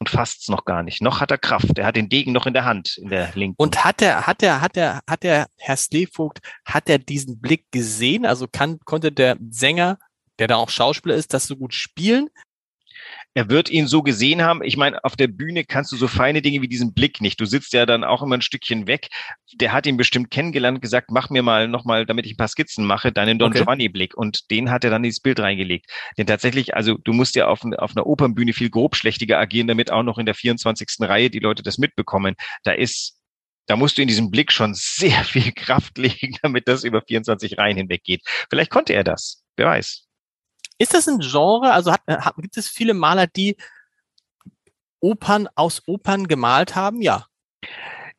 und 0.00 0.08
fasst's 0.08 0.48
noch 0.48 0.64
gar 0.64 0.82
nicht. 0.82 1.02
Noch 1.02 1.20
hat 1.20 1.30
er 1.30 1.38
Kraft. 1.38 1.78
Er 1.78 1.86
hat 1.86 1.96
den 1.96 2.08
Degen 2.08 2.32
noch 2.32 2.46
in 2.46 2.54
der 2.54 2.64
Hand, 2.64 2.96
in 2.96 3.10
der 3.10 3.30
linken. 3.34 3.54
Und 3.58 3.84
hat 3.84 4.00
er, 4.00 4.26
hat 4.26 4.42
er, 4.42 4.62
hat 4.62 4.76
er, 4.76 5.02
hat 5.08 5.22
der 5.22 5.46
Herr 5.58 5.76
Slevogt, 5.76 6.40
hat 6.64 6.88
er 6.88 6.98
diesen 6.98 7.38
Blick 7.38 7.70
gesehen? 7.70 8.24
Also 8.24 8.46
kann, 8.50 8.78
konnte 8.86 9.12
der 9.12 9.36
Sänger, 9.50 9.98
der 10.38 10.48
da 10.48 10.56
auch 10.56 10.70
Schauspieler 10.70 11.14
ist, 11.14 11.34
das 11.34 11.46
so 11.46 11.54
gut 11.54 11.74
spielen? 11.74 12.30
Er 13.34 13.48
wird 13.48 13.70
ihn 13.70 13.86
so 13.86 14.02
gesehen 14.02 14.42
haben. 14.42 14.62
Ich 14.62 14.76
meine, 14.76 15.04
auf 15.04 15.14
der 15.14 15.28
Bühne 15.28 15.64
kannst 15.64 15.92
du 15.92 15.96
so 15.96 16.08
feine 16.08 16.42
Dinge 16.42 16.62
wie 16.62 16.68
diesen 16.68 16.94
Blick 16.94 17.20
nicht. 17.20 17.40
Du 17.40 17.44
sitzt 17.44 17.72
ja 17.72 17.86
dann 17.86 18.02
auch 18.02 18.22
immer 18.22 18.36
ein 18.36 18.42
Stückchen 18.42 18.86
weg. 18.86 19.08
Der 19.54 19.72
hat 19.72 19.86
ihn 19.86 19.96
bestimmt 19.96 20.30
kennengelernt, 20.30 20.82
gesagt, 20.82 21.10
mach 21.10 21.30
mir 21.30 21.42
mal 21.42 21.68
nochmal, 21.68 22.06
damit 22.06 22.26
ich 22.26 22.34
ein 22.34 22.36
paar 22.36 22.48
Skizzen 22.48 22.84
mache, 22.84 23.12
deinen 23.12 23.38
Don 23.38 23.50
okay. 23.50 23.60
Giovanni-Blick. 23.60 24.16
Und 24.16 24.50
den 24.50 24.70
hat 24.70 24.82
er 24.82 24.90
dann 24.90 25.04
ins 25.04 25.20
Bild 25.20 25.38
reingelegt. 25.38 25.86
Denn 26.18 26.26
tatsächlich, 26.26 26.74
also 26.74 26.96
du 26.98 27.12
musst 27.12 27.36
ja 27.36 27.46
auf, 27.46 27.64
auf 27.78 27.96
einer 27.96 28.06
Opernbühne 28.06 28.52
viel 28.52 28.70
grobschlächtiger 28.70 29.38
agieren, 29.38 29.68
damit 29.68 29.92
auch 29.92 30.02
noch 30.02 30.18
in 30.18 30.26
der 30.26 30.34
24. 30.34 30.88
Reihe 31.00 31.30
die 31.30 31.38
Leute 31.38 31.62
das 31.62 31.78
mitbekommen. 31.78 32.34
Da 32.64 32.72
ist 32.72 33.16
da 33.66 33.76
musst 33.76 33.98
du 33.98 34.02
in 34.02 34.08
diesem 34.08 34.32
Blick 34.32 34.50
schon 34.50 34.74
sehr 34.74 35.22
viel 35.22 35.52
Kraft 35.52 35.96
legen, 35.98 36.36
damit 36.42 36.66
das 36.66 36.82
über 36.82 37.02
24 37.02 37.56
Reihen 37.56 37.76
hinweg 37.76 38.02
geht. 38.02 38.22
Vielleicht 38.50 38.72
konnte 38.72 38.94
er 38.94 39.04
das. 39.04 39.44
Wer 39.56 39.66
weiß. 39.66 40.09
Ist 40.80 40.94
das 40.94 41.06
ein 41.08 41.18
Genre? 41.18 41.72
Also 41.74 41.92
hat, 41.92 42.00
hat, 42.06 42.36
gibt 42.36 42.56
es 42.56 42.66
viele 42.66 42.94
Maler, 42.94 43.26
die 43.26 43.58
Opern 45.00 45.46
aus 45.54 45.82
Opern 45.86 46.26
gemalt 46.26 46.74
haben? 46.74 47.02
Ja. 47.02 47.26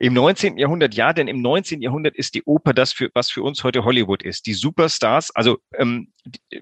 Im 0.02 0.14
19. 0.14 0.58
Jahrhundert 0.58 0.96
ja, 0.96 1.14
denn 1.14 1.28
im 1.28 1.44
19. 1.44 1.80
Jahrhundert 1.80 2.16
ist 2.16 2.34
die 2.34 2.42
Oper 2.46 2.74
das, 2.74 2.92
für, 2.92 3.12
was 3.14 3.30
für 3.30 3.44
uns 3.44 3.64
heute 3.64 3.86
Hollywood 3.86 4.24
ist. 4.24 4.48
Die 4.48 4.56
Superstars, 4.56 5.30
also 5.36 5.60
ähm, 5.78 6.12
äh, 6.50 6.62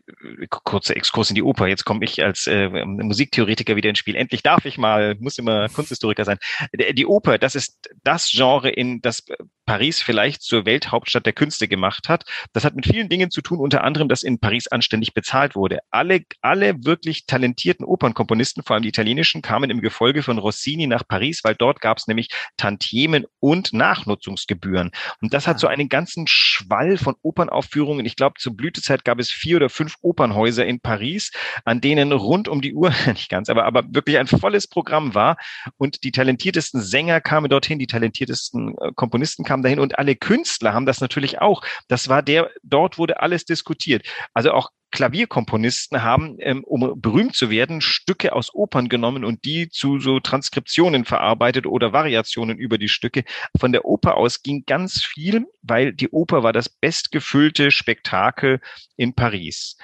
kurzer 0.50 0.98
Exkurs 0.98 1.30
in 1.30 1.36
die 1.36 1.44
Oper. 1.44 1.68
Jetzt 1.68 1.86
komme 1.86 2.04
ich 2.04 2.22
als 2.22 2.48
äh, 2.48 2.68
Musiktheoretiker 2.86 3.78
wieder 3.78 3.90
ins 3.90 4.00
Spiel. 4.00 4.18
Endlich 4.18 4.44
darf 4.44 4.66
ich 4.66 4.78
mal, 4.78 5.16
muss 5.20 5.38
immer 5.38 5.70
Kunsthistoriker 5.70 6.26
sein. 6.26 6.38
Die 6.74 7.06
Oper, 7.06 7.38
das 7.38 7.56
ist 7.56 7.90
das 8.04 8.30
Genre, 8.30 8.70
in 8.70 9.00
das 9.02 9.24
Paris 9.66 10.02
vielleicht 10.02 10.42
zur 10.42 10.66
Welthauptstadt 10.66 11.26
der 11.26 11.34
Künste 11.34 11.68
gemacht 11.68 12.10
hat. 12.10 12.26
Das 12.54 12.66
hat 12.66 12.76
mit 12.76 12.88
vielen 12.88 13.08
Dingen 13.08 13.30
zu 13.32 13.42
tun, 13.42 13.60
unter 13.60 13.84
anderem, 13.84 14.10
dass 14.10 14.24
in 14.24 14.40
Paris 14.40 14.68
anständig 14.68 15.14
bezahlt 15.14 15.56
wurde. 15.56 15.80
Alle, 15.92 16.22
alle 16.42 16.84
wirklich 16.84 17.26
talentierten 17.26 17.86
Opernkomponisten, 17.86 18.64
vor 18.64 18.74
allem 18.74 18.84
die 18.84 18.90
italienischen, 18.90 19.42
kamen 19.42 19.70
im 19.70 19.82
Gefolge 19.82 20.24
von 20.24 20.40
Rossini 20.40 20.88
nach 20.88 21.08
Paris, 21.08 21.42
weil 21.44 21.56
dort 21.56 21.82
gab 21.82 22.00
es 22.00 22.08
nämlich 22.08 22.30
Tantiemen 22.58 23.26
und 23.40 23.74
Nachnutzungsgebühren. 23.74 24.92
Und 25.22 25.34
das 25.34 25.48
hat 25.48 25.60
so 25.60 25.68
ah. 25.68 25.72
einen 25.72 25.90
ganzen 25.90 26.26
Schwall 26.28 26.98
von 26.98 27.16
Opernaufführungen. 27.22 28.06
Ich 28.06 28.16
glaube, 28.16 28.36
zur 28.40 28.56
Blütezeit 28.56 29.06
gab 29.06 29.20
es 29.20 29.32
vier 29.32 29.58
oder 29.58 29.70
fünf 29.70 29.96
Opernhäuser 30.02 30.66
in 30.66 30.80
Paris, 30.80 31.32
an 31.66 31.82
denen 31.82 32.12
rund 32.12 32.48
um 32.48 32.62
die 32.62 32.74
Uhr, 32.74 32.94
nicht 33.08 33.30
ganz, 33.30 33.50
aber, 33.50 33.66
aber 33.66 33.84
wirklich 33.90 34.18
ein 34.18 34.28
volles 34.28 34.68
Programm 34.68 35.16
war. 35.16 35.38
Und 35.78 36.04
die 36.04 36.12
talentiertesten 36.12 36.82
Sänger 36.82 37.22
kamen 37.22 37.50
dorthin, 37.50 37.80
die 37.80 37.88
talentiertesten 37.88 38.76
äh, 38.78 38.92
Komponisten 38.96 39.44
kamen 39.44 39.64
dahin 39.64 39.80
und 39.80 39.98
alle 39.98 40.16
Künstler 40.16 40.74
haben 40.74 40.86
das 40.86 41.02
natürlich 41.02 41.40
auch. 41.42 41.62
Das 41.88 42.10
war 42.10 42.22
der, 42.22 42.50
dort 42.64 42.98
wurde 42.98 43.22
alles 43.22 43.46
diskutiert. 43.46 44.06
Also 44.34 44.52
auch 44.52 44.70
Klavierkomponisten 44.92 46.04
haben, 46.04 46.38
ähm, 46.40 46.64
um 46.64 47.00
berühmt 47.00 47.36
zu 47.36 47.50
werden, 47.50 47.82
Stücke 47.82 48.34
aus 48.34 48.54
Opern 48.54 48.90
genommen 48.90 49.24
und 49.24 49.46
die 49.46 49.70
zu 49.70 50.00
so 50.00 50.20
Transkriptionen 50.20 51.06
verarbeitet 51.06 51.66
oder 51.66 51.94
Variationen 51.94 52.58
über 52.58 52.78
die 52.78 52.90
Stücke. 52.90 53.24
Von 53.60 53.72
der 53.72 53.86
Oper 53.86 54.18
aus 54.18 54.42
ging 54.42 54.64
ganz 54.66 55.04
viel, 55.04 55.46
weil 55.62 55.94
die 55.94 56.10
Oper 56.10 56.44
war 56.44 56.54
das 56.54 56.70
bestgefüllte 56.70 57.72
Spektakel 57.72 58.60
in 58.96 59.14
Paris. 59.14 59.78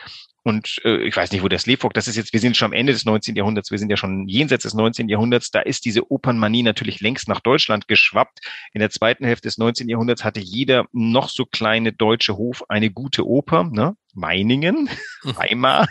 Und 0.45 0.79
äh, 0.85 0.97
ich 0.97 1.17
weiß 1.17 1.31
nicht, 1.31 1.41
wo 1.41 1.47
das 1.47 1.65
Lefock, 1.65 1.95
das 1.95 2.07
ist 2.07 2.17
jetzt, 2.17 2.31
wir 2.31 2.39
sind 2.39 2.55
schon 2.55 2.67
am 2.67 2.73
Ende 2.73 2.93
des 2.93 3.03
19. 3.03 3.35
Jahrhunderts, 3.35 3.71
wir 3.71 3.79
sind 3.79 3.89
ja 3.89 3.97
schon 3.97 4.27
jenseits 4.27 4.61
des 4.61 4.75
19. 4.75 5.09
Jahrhunderts, 5.09 5.49
da 5.49 5.59
ist 5.59 5.85
diese 5.85 6.11
Opernmanie 6.11 6.61
natürlich 6.61 7.01
längst 7.01 7.27
nach 7.27 7.39
Deutschland 7.39 7.87
geschwappt. 7.87 8.41
In 8.71 8.79
der 8.79 8.91
zweiten 8.91 9.25
Hälfte 9.25 9.47
des 9.47 9.57
19. 9.57 9.89
Jahrhunderts 9.89 10.23
hatte 10.23 10.39
jeder 10.39 10.85
noch 10.91 11.29
so 11.29 11.45
kleine 11.45 11.93
deutsche 11.93 12.37
Hof 12.37 12.63
eine 12.69 12.91
gute 12.91 13.25
Oper, 13.25 13.63
ne? 13.63 13.97
Meiningen, 14.13 14.87
Weimar. 15.23 15.87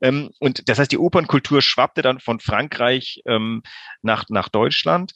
ähm, 0.00 0.30
und 0.38 0.68
das 0.68 0.78
heißt, 0.78 0.92
die 0.92 0.98
Opernkultur 0.98 1.60
schwappte 1.60 2.00
dann 2.00 2.20
von 2.20 2.38
Frankreich 2.38 3.22
ähm, 3.26 3.64
nach, 4.02 4.26
nach 4.28 4.48
Deutschland 4.48 5.14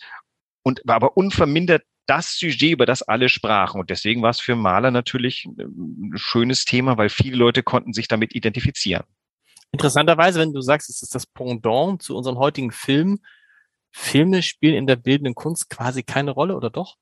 und 0.65 0.83
war 0.85 0.97
aber 0.97 1.17
unvermindert 1.17 1.85
das 2.07 2.37
Sujet, 2.37 2.73
über 2.73 2.87
das 2.87 3.03
alle 3.03 3.29
sprachen. 3.29 3.81
Und 3.81 3.90
deswegen 3.90 4.23
war 4.23 4.31
es 4.31 4.40
für 4.40 4.57
Maler 4.57 4.90
natürlich 4.90 5.47
ein 5.47 6.12
schönes 6.17 6.64
Thema, 6.64 6.99
weil 6.99 7.09
viele 7.09 7.37
Leute 7.37 7.62
konnten 7.62 7.93
sich 7.93 8.09
damit 8.09 8.35
identifizieren. 8.35 9.05
Interessanterweise, 9.73 10.40
wenn 10.40 10.53
du 10.53 10.61
sagst, 10.61 10.88
es 10.88 11.03
ist 11.03 11.14
das 11.14 11.27
Pendant 11.27 12.03
zu 12.03 12.17
unseren 12.17 12.38
heutigen 12.38 12.71
Filmen, 12.71 13.21
Filme 13.90 14.43
spielen 14.43 14.75
in 14.75 14.87
der 14.87 14.97
bildenden 14.97 15.35
Kunst 15.35 15.71
quasi 15.71 16.03
keine 16.03 16.33
Rolle, 16.33 16.57
oder 16.57 16.71
doch? 16.71 16.97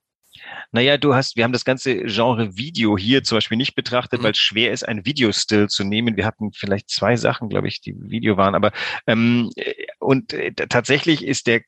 Naja, 0.71 0.97
du 0.97 1.13
hast, 1.13 1.35
wir 1.35 1.43
haben 1.43 1.53
das 1.53 1.65
ganze 1.65 2.03
Genre 2.03 2.57
Video 2.57 2.97
hier 2.97 3.23
zum 3.23 3.37
Beispiel 3.37 3.57
nicht 3.57 3.75
betrachtet, 3.75 4.19
mhm. 4.19 4.23
weil 4.25 4.31
es 4.31 4.39
schwer 4.39 4.71
ist, 4.71 4.87
ein 4.87 5.05
Videostill 5.05 5.67
zu 5.69 5.83
nehmen. 5.83 6.17
Wir 6.17 6.25
hatten 6.25 6.51
vielleicht 6.51 6.89
zwei 6.89 7.15
Sachen, 7.15 7.49
glaube 7.49 7.67
ich, 7.67 7.81
die 7.81 7.95
Video 7.97 8.37
waren, 8.37 8.55
aber 8.55 8.71
ähm, 9.05 9.51
und 9.99 10.33
äh, 10.33 10.51
tatsächlich 10.53 11.23
ist 11.23 11.47
der 11.47 11.61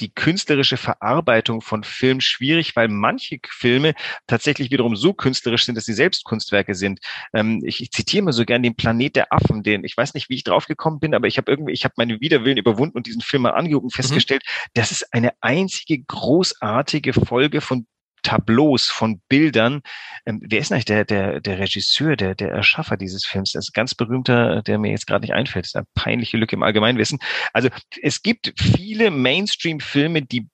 die 0.00 0.12
künstlerische 0.12 0.76
Verarbeitung 0.76 1.60
von 1.60 1.84
Film 1.84 2.20
schwierig, 2.20 2.76
weil 2.76 2.88
manche 2.88 3.38
Filme 3.48 3.94
tatsächlich 4.26 4.70
wiederum 4.70 4.96
so 4.96 5.12
künstlerisch 5.12 5.64
sind, 5.64 5.76
dass 5.76 5.84
sie 5.84 5.92
selbst 5.92 6.24
Kunstwerke 6.24 6.74
sind. 6.74 7.00
Ähm, 7.32 7.62
ich, 7.64 7.80
ich 7.80 7.90
zitiere 7.90 8.24
mal 8.24 8.32
so 8.32 8.44
gern 8.44 8.62
den 8.62 8.74
Planet 8.74 9.16
der 9.16 9.32
Affen, 9.32 9.62
den 9.62 9.84
ich 9.84 9.96
weiß 9.96 10.14
nicht, 10.14 10.28
wie 10.28 10.34
ich 10.34 10.44
draufgekommen 10.44 11.00
bin, 11.00 11.14
aber 11.14 11.26
ich 11.26 11.38
habe 11.38 11.50
irgendwie, 11.50 11.72
ich 11.72 11.84
habe 11.84 11.94
meine 11.96 12.20
Widerwillen 12.20 12.58
überwunden 12.58 12.96
und 12.96 13.06
diesen 13.06 13.22
Film 13.22 13.42
mal 13.42 13.50
angeguckt 13.50 13.84
und 13.84 13.94
mhm. 13.94 14.02
festgestellt, 14.02 14.42
mhm. 14.44 14.70
das 14.74 14.90
ist 14.90 15.12
eine 15.12 15.32
einzige 15.40 16.02
großartige 16.02 17.12
Folge 17.12 17.60
von 17.60 17.86
Tableaus, 18.24 18.88
von 18.88 19.20
Bildern. 19.28 19.82
Ähm, 20.26 20.40
wer 20.42 20.58
ist 20.58 20.72
eigentlich 20.72 20.86
der, 20.86 21.04
der, 21.04 21.40
der 21.40 21.60
Regisseur, 21.60 22.16
der, 22.16 22.34
der 22.34 22.50
Erschaffer 22.50 22.96
dieses 22.96 23.24
Films? 23.24 23.52
Das 23.52 23.66
ist 23.66 23.70
ein 23.70 23.78
ganz 23.78 23.94
berühmter, 23.94 24.62
der 24.62 24.78
mir 24.78 24.90
jetzt 24.90 25.06
gerade 25.06 25.22
nicht 25.22 25.34
einfällt. 25.34 25.66
Das 25.66 25.70
ist 25.70 25.76
eine 25.76 25.86
peinliche 25.94 26.36
Lücke 26.36 26.56
im 26.56 26.64
Allgemeinwissen. 26.64 27.20
Also 27.52 27.68
es 28.02 28.22
gibt 28.22 28.52
viele 28.58 29.12
Mainstream-Filme, 29.12 30.22
die 30.22 30.48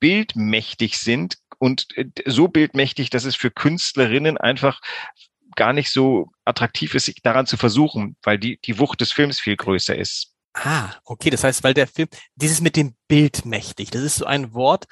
bildmächtig 0.00 0.98
sind 0.98 1.36
und 1.58 1.86
äh, 1.96 2.06
so 2.24 2.48
bildmächtig, 2.48 3.10
dass 3.10 3.24
es 3.24 3.36
für 3.36 3.50
Künstlerinnen 3.50 4.38
einfach 4.38 4.80
gar 5.56 5.72
nicht 5.72 5.90
so 5.90 6.30
attraktiv 6.44 6.94
ist, 6.94 7.06
sich 7.06 7.22
daran 7.22 7.46
zu 7.46 7.56
versuchen, 7.56 8.16
weil 8.22 8.38
die, 8.38 8.58
die 8.64 8.78
Wucht 8.78 9.00
des 9.00 9.12
Films 9.12 9.40
viel 9.40 9.56
größer 9.56 9.96
ist. 9.96 10.34
Ah, 10.54 10.94
okay. 11.04 11.30
Das 11.30 11.44
heißt, 11.44 11.64
weil 11.64 11.74
der 11.74 11.86
Film, 11.86 12.08
dieses 12.34 12.60
mit 12.60 12.76
dem 12.76 12.94
bildmächtig, 13.08 13.90
das 13.90 14.02
ist 14.02 14.16
so 14.16 14.26
ein 14.26 14.54
Wort, 14.54 14.86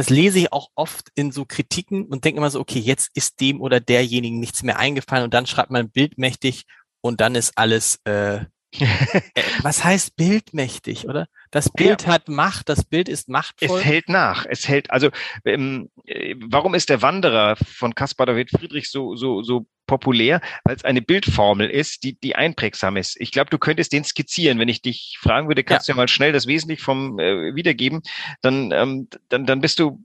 das 0.00 0.08
lese 0.08 0.38
ich 0.38 0.50
auch 0.50 0.70
oft 0.76 1.08
in 1.14 1.30
so 1.30 1.44
Kritiken 1.44 2.06
und 2.06 2.24
denke 2.24 2.38
immer 2.38 2.48
so, 2.48 2.58
okay, 2.58 2.78
jetzt 2.78 3.10
ist 3.12 3.38
dem 3.38 3.60
oder 3.60 3.80
derjenigen 3.80 4.40
nichts 4.40 4.62
mehr 4.62 4.78
eingefallen 4.78 5.24
und 5.24 5.34
dann 5.34 5.44
schreibt 5.44 5.70
man 5.70 5.90
bildmächtig 5.90 6.64
und 7.02 7.20
dann 7.20 7.34
ist 7.34 7.52
alles, 7.58 8.00
äh, 8.04 8.46
Äh, 8.80 9.42
was 9.62 9.84
heißt 9.84 10.16
bildmächtig, 10.16 11.06
oder? 11.08 11.26
Das 11.50 11.70
Bild 11.70 12.02
ja. 12.02 12.12
hat 12.12 12.28
Macht, 12.28 12.68
das 12.68 12.84
Bild 12.84 13.08
ist 13.08 13.28
machtvoll. 13.28 13.80
Es 13.80 13.84
hält 13.84 14.08
nach. 14.08 14.46
Es 14.48 14.68
hält, 14.68 14.90
also 14.90 15.10
ähm, 15.44 15.90
äh, 16.04 16.36
warum 16.40 16.74
ist 16.74 16.88
der 16.88 17.02
Wanderer 17.02 17.56
von 17.56 17.94
Caspar 17.94 18.26
David 18.26 18.50
Friedrich 18.50 18.88
so, 18.88 19.16
so, 19.16 19.42
so 19.42 19.66
populär? 19.90 20.40
Weil 20.64 20.76
es 20.76 20.84
eine 20.84 21.02
Bildformel 21.02 21.68
ist, 21.68 22.04
die, 22.04 22.18
die 22.18 22.36
einprägsam 22.36 22.96
ist. 22.96 23.20
Ich 23.20 23.32
glaube, 23.32 23.50
du 23.50 23.58
könntest 23.58 23.92
den 23.92 24.04
skizzieren. 24.04 24.58
Wenn 24.60 24.68
ich 24.68 24.82
dich 24.82 25.18
fragen 25.20 25.48
würde, 25.48 25.64
kannst 25.64 25.88
ja. 25.88 25.94
du 25.94 25.96
ja 25.96 26.02
mal 26.02 26.08
schnell 26.08 26.32
das 26.32 26.46
Wesentliche 26.46 26.82
vom 26.82 27.18
äh, 27.18 27.54
wiedergeben, 27.56 28.02
dann, 28.40 28.70
ähm, 28.70 29.08
dann, 29.28 29.46
dann 29.46 29.60
bist 29.60 29.80
du 29.80 30.04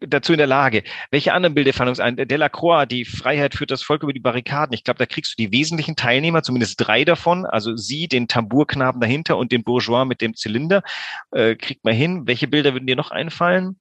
dazu 0.00 0.32
in 0.32 0.38
der 0.38 0.46
Lage. 0.46 0.82
Welche 1.10 1.32
anderen 1.32 1.54
Bilder 1.54 1.72
fallen 1.72 1.88
uns 1.88 2.00
ein? 2.00 2.16
Delacroix, 2.16 2.86
die 2.86 3.04
Freiheit 3.04 3.54
führt 3.54 3.70
das 3.70 3.82
Volk 3.82 4.02
über 4.02 4.12
die 4.12 4.20
Barrikaden. 4.20 4.74
Ich 4.74 4.84
glaube, 4.84 4.98
da 4.98 5.06
kriegst 5.06 5.32
du 5.32 5.42
die 5.42 5.52
wesentlichen 5.52 5.96
Teilnehmer, 5.96 6.42
zumindest 6.42 6.76
drei 6.78 7.04
davon. 7.04 7.46
Also 7.46 7.76
sie, 7.76 8.08
den 8.08 8.28
Tambourknaben 8.28 9.00
dahinter 9.00 9.36
und 9.36 9.52
den 9.52 9.64
Bourgeois 9.64 10.04
mit 10.04 10.20
dem 10.20 10.34
Zylinder. 10.34 10.82
Äh, 11.30 11.56
kriegt 11.56 11.84
man 11.84 11.94
hin. 11.94 12.26
Welche 12.26 12.48
Bilder 12.48 12.72
würden 12.72 12.86
dir 12.86 12.96
noch 12.96 13.10
einfallen? 13.10 13.78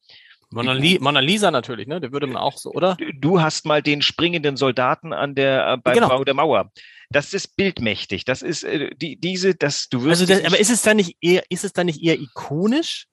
Mona, 0.53 0.73
Li 0.73 0.99
Mona 0.99 1.19
Lisa 1.19 1.51
natürlich, 1.51 1.87
ne? 1.87 1.99
Der 1.99 2.11
würde 2.11 2.27
man 2.27 2.37
auch 2.37 2.57
so, 2.57 2.71
oder? 2.71 2.97
Du 3.19 3.41
hast 3.41 3.65
mal 3.65 3.81
den 3.81 4.01
springenden 4.01 4.57
Soldaten 4.57 5.13
an 5.13 5.35
der 5.35 5.73
äh, 5.73 5.77
beim 5.77 5.95
genau. 5.95 6.09
Bau 6.09 6.23
der 6.23 6.33
Mauer. 6.33 6.71
Das 7.09 7.33
ist 7.33 7.55
bildmächtig. 7.55 8.25
Das 8.25 8.41
ist 8.41 8.63
äh, 8.63 8.91
die 8.95 9.19
diese, 9.19 9.55
das 9.55 9.89
du 9.89 10.03
wirst. 10.03 10.21
Also, 10.21 10.33
das, 10.33 10.45
aber 10.45 10.59
ist 10.59 10.69
es 10.69 10.81
dann 10.81 10.97
nicht 10.97 11.17
eher, 11.21 11.43
ist 11.49 11.63
es 11.63 11.73
dann 11.73 11.87
nicht 11.87 12.01
eher 12.03 12.19
ikonisch? 12.19 13.07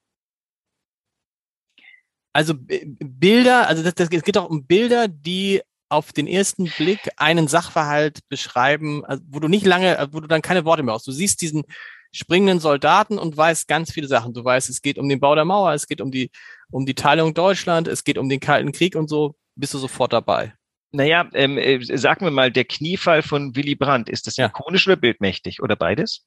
Also 2.32 2.54
Bilder, 2.56 3.66
also 3.66 3.82
das, 3.82 3.94
das, 3.94 4.08
es 4.10 4.22
geht 4.22 4.38
auch 4.38 4.48
um 4.48 4.64
Bilder, 4.64 5.08
die 5.08 5.62
auf 5.88 6.12
den 6.12 6.28
ersten 6.28 6.66
Blick 6.76 7.00
einen 7.16 7.48
Sachverhalt 7.48 8.20
beschreiben, 8.28 9.04
also 9.04 9.22
wo 9.28 9.40
du 9.40 9.48
nicht 9.48 9.66
lange, 9.66 10.08
wo 10.12 10.20
du 10.20 10.28
dann 10.28 10.40
keine 10.40 10.64
Worte 10.64 10.84
mehr 10.84 10.94
hast. 10.94 11.08
Du 11.08 11.12
siehst 11.12 11.42
diesen 11.42 11.64
springenden 12.12 12.60
Soldaten 12.60 13.18
und 13.18 13.36
weißt 13.36 13.68
ganz 13.68 13.92
viele 13.92 14.08
Sachen. 14.08 14.34
Du 14.34 14.44
weißt, 14.44 14.68
es 14.70 14.82
geht 14.82 14.98
um 14.98 15.08
den 15.08 15.20
Bau 15.20 15.34
der 15.34 15.44
Mauer, 15.44 15.72
es 15.72 15.86
geht 15.86 16.00
um 16.00 16.10
die, 16.10 16.30
um 16.70 16.86
die 16.86 16.94
Teilung 16.94 17.34
Deutschland, 17.34 17.88
es 17.88 18.04
geht 18.04 18.18
um 18.18 18.28
den 18.28 18.40
Kalten 18.40 18.72
Krieg 18.72 18.96
und 18.96 19.08
so, 19.08 19.36
bist 19.54 19.74
du 19.74 19.78
sofort 19.78 20.12
dabei. 20.12 20.54
Naja, 20.92 21.28
ähm, 21.34 21.56
äh, 21.56 21.80
sagen 21.96 22.26
wir 22.26 22.32
mal, 22.32 22.50
der 22.50 22.64
Kniefall 22.64 23.22
von 23.22 23.54
Willy 23.54 23.76
Brandt, 23.76 24.08
ist 24.08 24.26
das 24.26 24.36
ja. 24.36 24.46
ikonisch 24.46 24.86
oder 24.88 24.96
bildmächtig 24.96 25.62
oder 25.62 25.76
beides? 25.76 26.26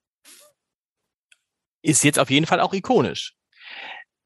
Ist 1.81 2.03
jetzt 2.05 2.19
auf 2.19 2.29
jeden 2.29 2.45
Fall 2.45 2.61
auch 2.61 2.73
ikonisch 2.73 3.35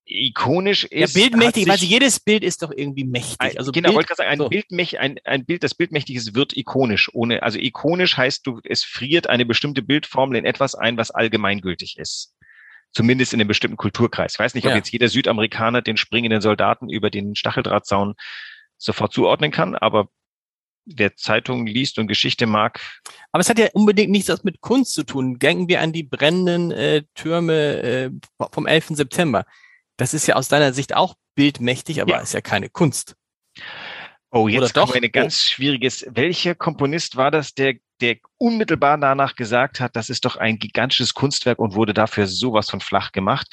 ikonisch 0.08 0.86
ist. 0.86 1.15
Ja, 1.15 1.22
bildmächtig, 1.22 1.67
weil 1.67 1.78
jedes 1.78 2.20
Bild 2.20 2.43
ist 2.43 2.63
doch 2.63 2.72
irgendwie 2.72 3.04
mächtig. 3.04 3.58
Also 3.60 3.72
genau, 3.72 3.89
Bild, 3.89 3.96
wollte 3.96 4.08
gerade 4.08 4.17
sagen, 4.17 4.30
ein 4.30 4.38
so. 4.38 4.50
Bild, 4.50 4.65
ein, 4.98 5.20
ein 5.26 5.46
Bild, 5.46 5.63
das 5.63 5.76
bildmächtig 5.76 6.15
ist, 6.15 6.36
wird 6.36 6.56
ikonisch. 6.56 7.10
Ohne, 7.13 7.43
also 7.43 7.60
ikonisch 7.60 8.17
heißt 8.17 8.48
du, 8.48 8.62
es 8.63 8.84
friert 8.84 9.28
eine 9.28 9.46
bestimmte 9.46 9.82
Bildformel 9.82 10.38
in 10.38 10.46
etwas 10.46 10.76
ein, 10.76 10.98
was 10.98 11.12
allgemeingültig 11.12 11.98
ist. 11.98 12.34
Zumindest 12.93 13.34
in 13.34 13.41
einem 13.41 13.50
bestimmten 13.50 13.78
Kulturkreis. 13.78 14.34
Ich 14.34 14.39
weiß 14.39 14.54
nicht, 14.56 14.65
ob 14.65 14.72
ja. 14.72 14.78
jetzt 14.78 14.91
jeder 14.91 15.10
Südamerikaner 15.10 15.82
den 15.82 15.98
springenden 15.98 16.41
Soldaten 16.41 16.89
über 16.89 17.10
den 17.10 17.36
Stacheldrahtzaun 17.36 18.15
sofort 18.78 19.12
zuordnen 19.12 19.52
kann, 19.52 19.76
aber 19.76 20.10
wer 20.86 21.15
Zeitungen 21.15 21.67
liest 21.67 22.00
und 22.00 22.08
Geschichte 22.08 22.46
mag. 22.46 22.80
Aber 23.34 23.41
es 23.41 23.50
hat 23.50 23.60
ja 23.60 23.67
unbedingt 23.74 24.10
nichts 24.10 24.43
mit 24.43 24.62
Kunst 24.62 24.93
zu 24.93 25.04
tun. 25.04 25.38
Denken 25.38 25.67
wir 25.67 25.82
an 25.82 25.91
die 25.91 26.04
brennenden 26.04 26.72
äh, 26.72 27.04
Türme 27.13 27.82
äh, 27.82 28.12
vom 28.52 28.65
11. 28.65 28.88
September. 28.91 29.46
Das 29.98 30.14
ist 30.14 30.28
ja 30.28 30.36
aus 30.36 30.48
deiner 30.48 30.74
Sicht 30.74 30.96
auch 30.96 31.16
bildmächtig, 31.36 32.02
aber 32.02 32.12
ja. 32.12 32.20
ist 32.20 32.34
ja 32.34 32.42
keine 32.42 32.70
Kunst. 32.70 33.16
Oh, 34.30 34.48
jetzt 34.48 34.76
doch? 34.76 34.94
eine 34.94 35.10
ganz 35.10 35.40
schwieriges. 35.40 36.06
Welcher 36.10 36.54
Komponist 36.54 37.16
war 37.16 37.32
das, 37.32 37.54
der, 37.54 37.76
der 38.02 38.18
unmittelbar 38.38 38.98
danach 38.98 39.36
gesagt 39.36 39.80
hat, 39.80 39.96
das 39.96 40.10
ist 40.10 40.26
doch 40.26 40.36
ein 40.36 40.60
gigantisches 40.60 41.14
Kunstwerk 41.14 41.60
und 41.60 41.76
wurde 41.76 41.94
dafür 41.94 42.28
sowas 42.28 42.70
von 42.70 42.82
flach 42.82 43.14
gemacht? 43.14 43.48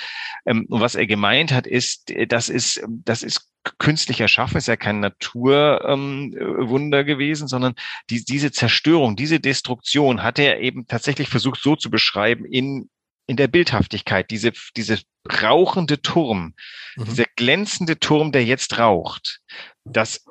Ähm, 0.45 0.67
und 0.69 0.81
was 0.81 0.97
er 0.97 1.07
gemeint 1.07 1.53
hat, 1.53 1.67
ist, 1.67 2.13
das 2.29 2.49
ist, 2.49 2.83
das 2.89 3.23
ist 3.23 3.49
künstlich 3.79 4.21
erschaffen, 4.21 4.59
ist 4.59 4.69
ja 4.69 4.77
kein 4.77 5.01
Naturwunder 5.01 7.01
ähm, 7.01 7.07
gewesen, 7.07 7.49
sondern 7.49 7.75
die, 8.11 8.25
diese 8.25 8.53
Zerstörung, 8.53 9.17
diese 9.17 9.41
Destruktion 9.41 10.23
hat 10.23 10.39
er 10.39 10.61
eben 10.61 10.87
tatsächlich 10.87 11.29
versucht 11.29 11.63
so 11.63 11.77
zu 11.77 11.89
beschreiben 11.89 12.45
in 12.45 12.91
in 13.27 13.37
der 13.37 13.49
Bildhaftigkeit, 13.49 14.31
diese, 14.31 14.53
diese 14.77 15.01
rauchende 15.43 16.03
Turm, 16.03 16.55
mhm. 16.97 17.05
dieser 17.05 17.25
glänzende 17.37 17.99
Turm, 17.99 18.33
der 18.33 18.45
jetzt 18.45 18.79
raucht, 18.79 19.41
das, 19.85 20.25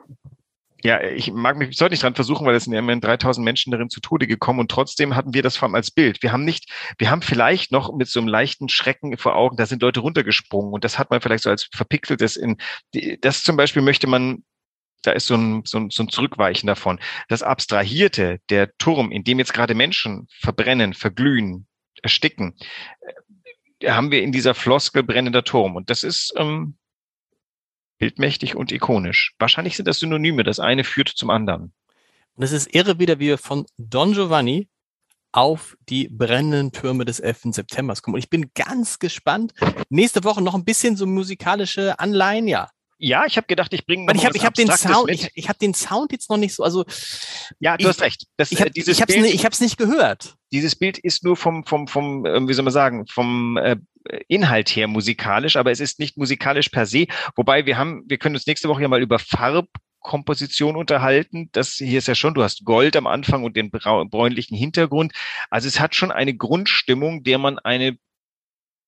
ja, 0.84 1.01
ich 1.01 1.32
mag 1.32 1.58
mich, 1.58 1.69
ich 1.69 1.77
sollte 1.77 1.93
nicht 1.93 2.03
dran 2.03 2.15
versuchen, 2.15 2.45
weil 2.45 2.56
es 2.56 2.65
sind 2.65 2.73
ja 2.73 2.79
immerhin 2.79 3.01
3000 3.01 3.43
Menschen 3.43 3.71
darin 3.71 3.89
zu 3.89 4.01
Tode 4.01 4.27
gekommen 4.27 4.60
und 4.60 4.69
trotzdem 4.69 5.15
hatten 5.15 5.34
wir 5.34 5.41
das 5.41 5.58
vor 5.58 5.67
allem 5.67 5.75
als 5.75 5.91
Bild. 5.91 6.21
Wir 6.21 6.32
haben 6.32 6.43
nicht, 6.43 6.69
wir 6.97 7.10
haben 7.10 7.21
vielleicht 7.21 7.71
noch 7.71 7.93
mit 7.95 8.10
so 8.10 8.19
einem 8.19 8.27
leichten 8.27 8.69
Schrecken 8.69 9.17
vor 9.17 9.36
Augen, 9.36 9.58
da 9.58 9.65
sind 9.65 9.82
Leute 9.82 10.01
runtergesprungen 10.01 10.73
und 10.73 10.84
das 10.84 10.99
hat 10.99 11.10
man 11.10 11.21
vielleicht 11.21 11.43
so 11.43 11.49
als 11.49 11.69
verpixeltes 11.73 12.36
in, 12.36 12.58
das 13.21 13.43
zum 13.43 13.58
Beispiel 13.58 13.82
möchte 13.82 14.08
man 14.08 14.43
da 15.03 15.12
ist 15.12 15.27
so 15.27 15.36
ein, 15.36 15.63
so, 15.65 15.79
ein, 15.79 15.89
so 15.89 16.03
ein 16.03 16.08
Zurückweichen 16.08 16.65
davon. 16.65 16.97
Das 17.27 17.43
Abstrahierte, 17.43 18.39
der 18.49 18.75
Turm, 18.77 19.12
in 19.12 19.25
dem 19.25 19.38
jetzt 19.38 19.53
gerade 19.53 19.75
Menschen 19.75 20.27
verbrennen, 20.39 20.93
verglühen, 20.93 21.67
ersticken, 22.03 22.55
äh, 23.79 23.89
haben 23.89 24.11
wir 24.11 24.21
in 24.21 24.31
dieser 24.31 24.53
Floskel 24.53 25.03
brennender 25.03 25.43
Turm. 25.43 25.75
Und 25.75 25.89
das 25.89 26.03
ist 26.03 26.33
ähm, 26.37 26.77
bildmächtig 27.97 28.55
und 28.55 28.71
ikonisch. 28.71 29.33
Wahrscheinlich 29.39 29.75
sind 29.75 29.87
das 29.87 29.99
Synonyme. 29.99 30.43
Das 30.43 30.59
eine 30.59 30.83
führt 30.83 31.09
zum 31.09 31.29
anderen. 31.29 31.73
Und 32.35 32.43
es 32.43 32.51
ist 32.51 32.73
irre 32.73 32.99
wieder, 32.99 33.19
wie 33.19 33.27
wir 33.27 33.37
von 33.37 33.65
Don 33.77 34.13
Giovanni 34.13 34.69
auf 35.31 35.75
die 35.89 36.07
brennenden 36.09 36.71
Türme 36.71 37.05
des 37.05 37.19
11. 37.19 37.53
September 37.55 37.95
kommen. 37.95 38.15
Und 38.15 38.19
ich 38.19 38.29
bin 38.29 38.51
ganz 38.53 38.99
gespannt. 38.99 39.53
Nächste 39.89 40.23
Woche 40.23 40.41
noch 40.41 40.53
ein 40.53 40.63
bisschen 40.63 40.95
so 40.95 41.07
musikalische 41.07 41.99
Anleihen, 41.99 42.47
ja. 42.47 42.69
Ja, 42.97 43.25
ich 43.25 43.38
habe 43.38 43.47
gedacht, 43.47 43.73
ich 43.73 43.86
bringe. 43.86 44.12
Ich 44.13 44.25
habe 44.25 44.39
hab 44.39 44.53
den 44.53 44.69
Sound, 44.69 45.08
mit. 45.08 45.21
ich, 45.21 45.29
ich 45.34 45.49
habe 45.49 45.60
den 45.60 45.73
Sound 45.73 46.12
jetzt 46.12 46.29
noch 46.29 46.38
nicht 46.38 46.53
so. 46.53 46.63
Also 46.63 46.86
ja, 47.60 47.75
du 47.75 47.84
ich, 47.84 47.89
hast 47.89 48.01
recht. 48.01 48.27
Das, 48.38 48.51
ich 48.51 48.62
habe 48.62 48.69
äh, 48.69 48.82
ich 48.82 49.01
hab's, 49.01 49.60
nicht, 49.60 49.62
nicht 49.62 49.77
gehört. 49.77 50.36
Dieses 50.51 50.75
Bild 50.75 50.97
ist 50.97 51.23
nur 51.23 51.36
vom 51.36 51.65
vom 51.65 51.88
vom 51.88 52.25
äh, 52.25 52.47
wie 52.47 52.53
soll 52.53 52.63
man 52.63 52.73
sagen 52.73 53.06
vom 53.08 53.58
äh, 53.58 53.75
Inhalt 54.27 54.69
her 54.69 54.88
musikalisch, 54.88 55.56
aber 55.56 55.71
es 55.71 55.79
ist 55.79 55.99
nicht 55.99 56.17
musikalisch 56.17 56.69
per 56.69 56.86
se. 56.86 57.08
Wobei 57.36 57.65
wir 57.65 57.77
haben, 57.77 58.03
wir 58.08 58.17
können 58.17 58.36
uns 58.36 58.47
nächste 58.47 58.69
Woche 58.69 58.82
ja 58.82 58.88
mal 58.88 59.01
über 59.01 59.19
Farbkomposition 59.19 60.75
unterhalten. 60.75 61.49
Das 61.53 61.73
hier 61.73 61.99
ist 61.99 62.08
ja 62.08 62.15
schon, 62.15 62.34
du 62.34 62.43
hast 62.43 62.65
Gold 62.65 62.95
am 62.95 63.08
Anfang 63.08 63.43
und 63.43 63.56
den 63.56 63.71
bräunlichen 63.71 64.58
Hintergrund. 64.58 65.13
Also 65.49 65.67
es 65.67 65.79
hat 65.79 65.95
schon 65.95 66.12
eine 66.12 66.36
Grundstimmung, 66.36 67.23
der 67.23 67.38
man 67.38 67.60
eine 67.60 67.97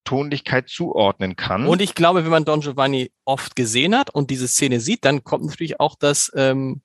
Tonlichkeit 0.06 0.70
zuordnen 0.70 1.36
kann. 1.36 1.66
Und 1.66 1.82
ich 1.82 1.94
glaube, 1.94 2.24
wenn 2.24 2.30
man 2.30 2.46
Don 2.46 2.60
Giovanni 2.60 3.12
oft 3.26 3.54
gesehen 3.56 3.94
hat 3.94 4.08
und 4.08 4.30
diese 4.30 4.48
Szene 4.48 4.80
sieht, 4.80 5.04
dann 5.04 5.22
kommt 5.24 5.44
natürlich 5.44 5.78
auch 5.78 5.96
das 5.96 6.32
ähm, 6.34 6.80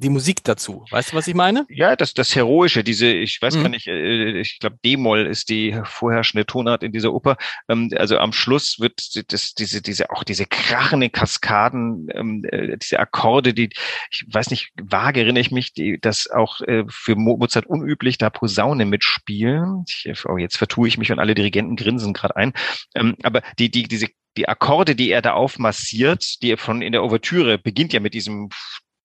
die 0.00 0.08
Musik 0.08 0.42
dazu. 0.44 0.84
Weißt 0.90 1.12
du, 1.12 1.16
was 1.16 1.28
ich 1.28 1.34
meine? 1.34 1.66
Ja, 1.68 1.94
das, 1.94 2.14
das 2.14 2.34
Heroische, 2.34 2.82
diese, 2.82 3.06
ich 3.06 3.40
weiß 3.40 3.56
mhm. 3.56 3.62
gar 3.62 3.68
nicht, 3.68 3.86
äh, 3.86 4.40
ich 4.40 4.58
glaube, 4.58 4.78
D-Moll 4.84 5.26
ist 5.26 5.50
die 5.50 5.78
vorherrschende 5.84 6.46
Tonart 6.46 6.82
in 6.82 6.92
dieser 6.92 7.12
Oper. 7.12 7.36
Ähm, 7.68 7.90
also 7.96 8.18
am 8.18 8.32
Schluss 8.32 8.80
wird 8.80 9.32
das, 9.32 9.54
diese, 9.54 9.82
diese, 9.82 10.10
auch 10.10 10.24
diese 10.24 10.46
krachende 10.46 11.10
Kaskaden, 11.10 12.08
ähm, 12.14 12.44
äh, 12.50 12.76
diese 12.78 12.98
Akkorde, 12.98 13.52
die, 13.52 13.70
ich 14.10 14.24
weiß 14.30 14.50
nicht, 14.50 14.70
vage 14.80 15.20
erinnere 15.20 15.42
ich 15.42 15.50
mich, 15.50 15.74
die, 15.74 16.00
das 16.00 16.30
auch 16.30 16.60
äh, 16.62 16.84
für 16.88 17.16
Mozart 17.16 17.66
unüblich, 17.66 18.18
da 18.18 18.30
Posaune 18.30 18.86
mitspielen. 18.86 19.84
Ich, 19.86 20.24
oh, 20.26 20.38
jetzt 20.38 20.56
vertue 20.56 20.88
ich 20.88 20.98
mich 20.98 21.12
und 21.12 21.18
alle 21.18 21.34
Dirigenten 21.34 21.76
grinsen 21.76 22.14
gerade 22.14 22.36
ein. 22.36 22.52
Ähm, 22.94 23.16
aber 23.22 23.42
die, 23.58 23.70
die, 23.70 23.84
diese 23.84 24.08
die 24.36 24.48
Akkorde, 24.48 24.94
die 24.94 25.10
er 25.10 25.22
da 25.22 25.32
aufmassiert, 25.32 26.40
die 26.42 26.52
er 26.52 26.58
von 26.58 26.82
in 26.82 26.92
der 26.92 27.02
Ouvertüre 27.02 27.58
beginnt 27.58 27.92
ja 27.92 28.00
mit 28.00 28.14
diesem 28.14 28.48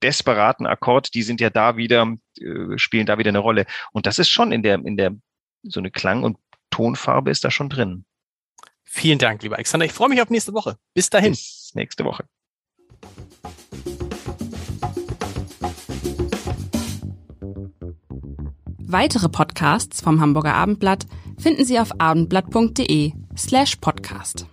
desperaten 0.04 0.66
Akkord, 0.66 1.14
die 1.14 1.24
sind 1.24 1.42
ja 1.42 1.50
da 1.50 1.78
wieder, 1.78 2.16
äh, 2.40 2.78
spielen 2.78 3.06
da 3.06 3.18
wieder 3.18 3.30
eine 3.30 3.40
Rolle. 3.40 3.66
Und 3.92 4.06
das 4.06 4.20
ist 4.20 4.30
schon 4.30 4.52
in 4.52 4.64
der, 4.64 4.76
in 4.76 4.98
der, 4.98 5.16
so 5.64 5.80
eine 5.80 5.92
Klang- 5.92 6.24
und 6.24 6.38
Tonfarbe 6.70 7.32
ist 7.32 7.44
da 7.44 7.52
schon 7.52 7.70
drin. 7.70 8.06
Vielen 8.84 9.20
Dank, 9.20 9.44
lieber 9.44 9.56
Alexander. 9.56 9.86
Ich 9.86 9.94
freue 9.94 10.10
mich 10.10 10.22
auf 10.22 10.30
nächste 10.30 10.54
Woche. 10.54 10.78
Bis 10.94 11.10
dahin. 11.10 11.32
Bis 11.32 11.72
nächste 11.74 12.06
Woche. 12.06 12.26
Weitere 18.88 19.30
Podcasts 19.30 20.02
vom 20.02 20.22
Hamburger 20.22 20.54
Abendblatt 20.54 21.06
finden 21.38 21.66
Sie 21.66 21.80
auf 21.80 22.00
abendblatt.de 22.00 23.14
slash 23.36 23.76
podcast. 23.78 24.46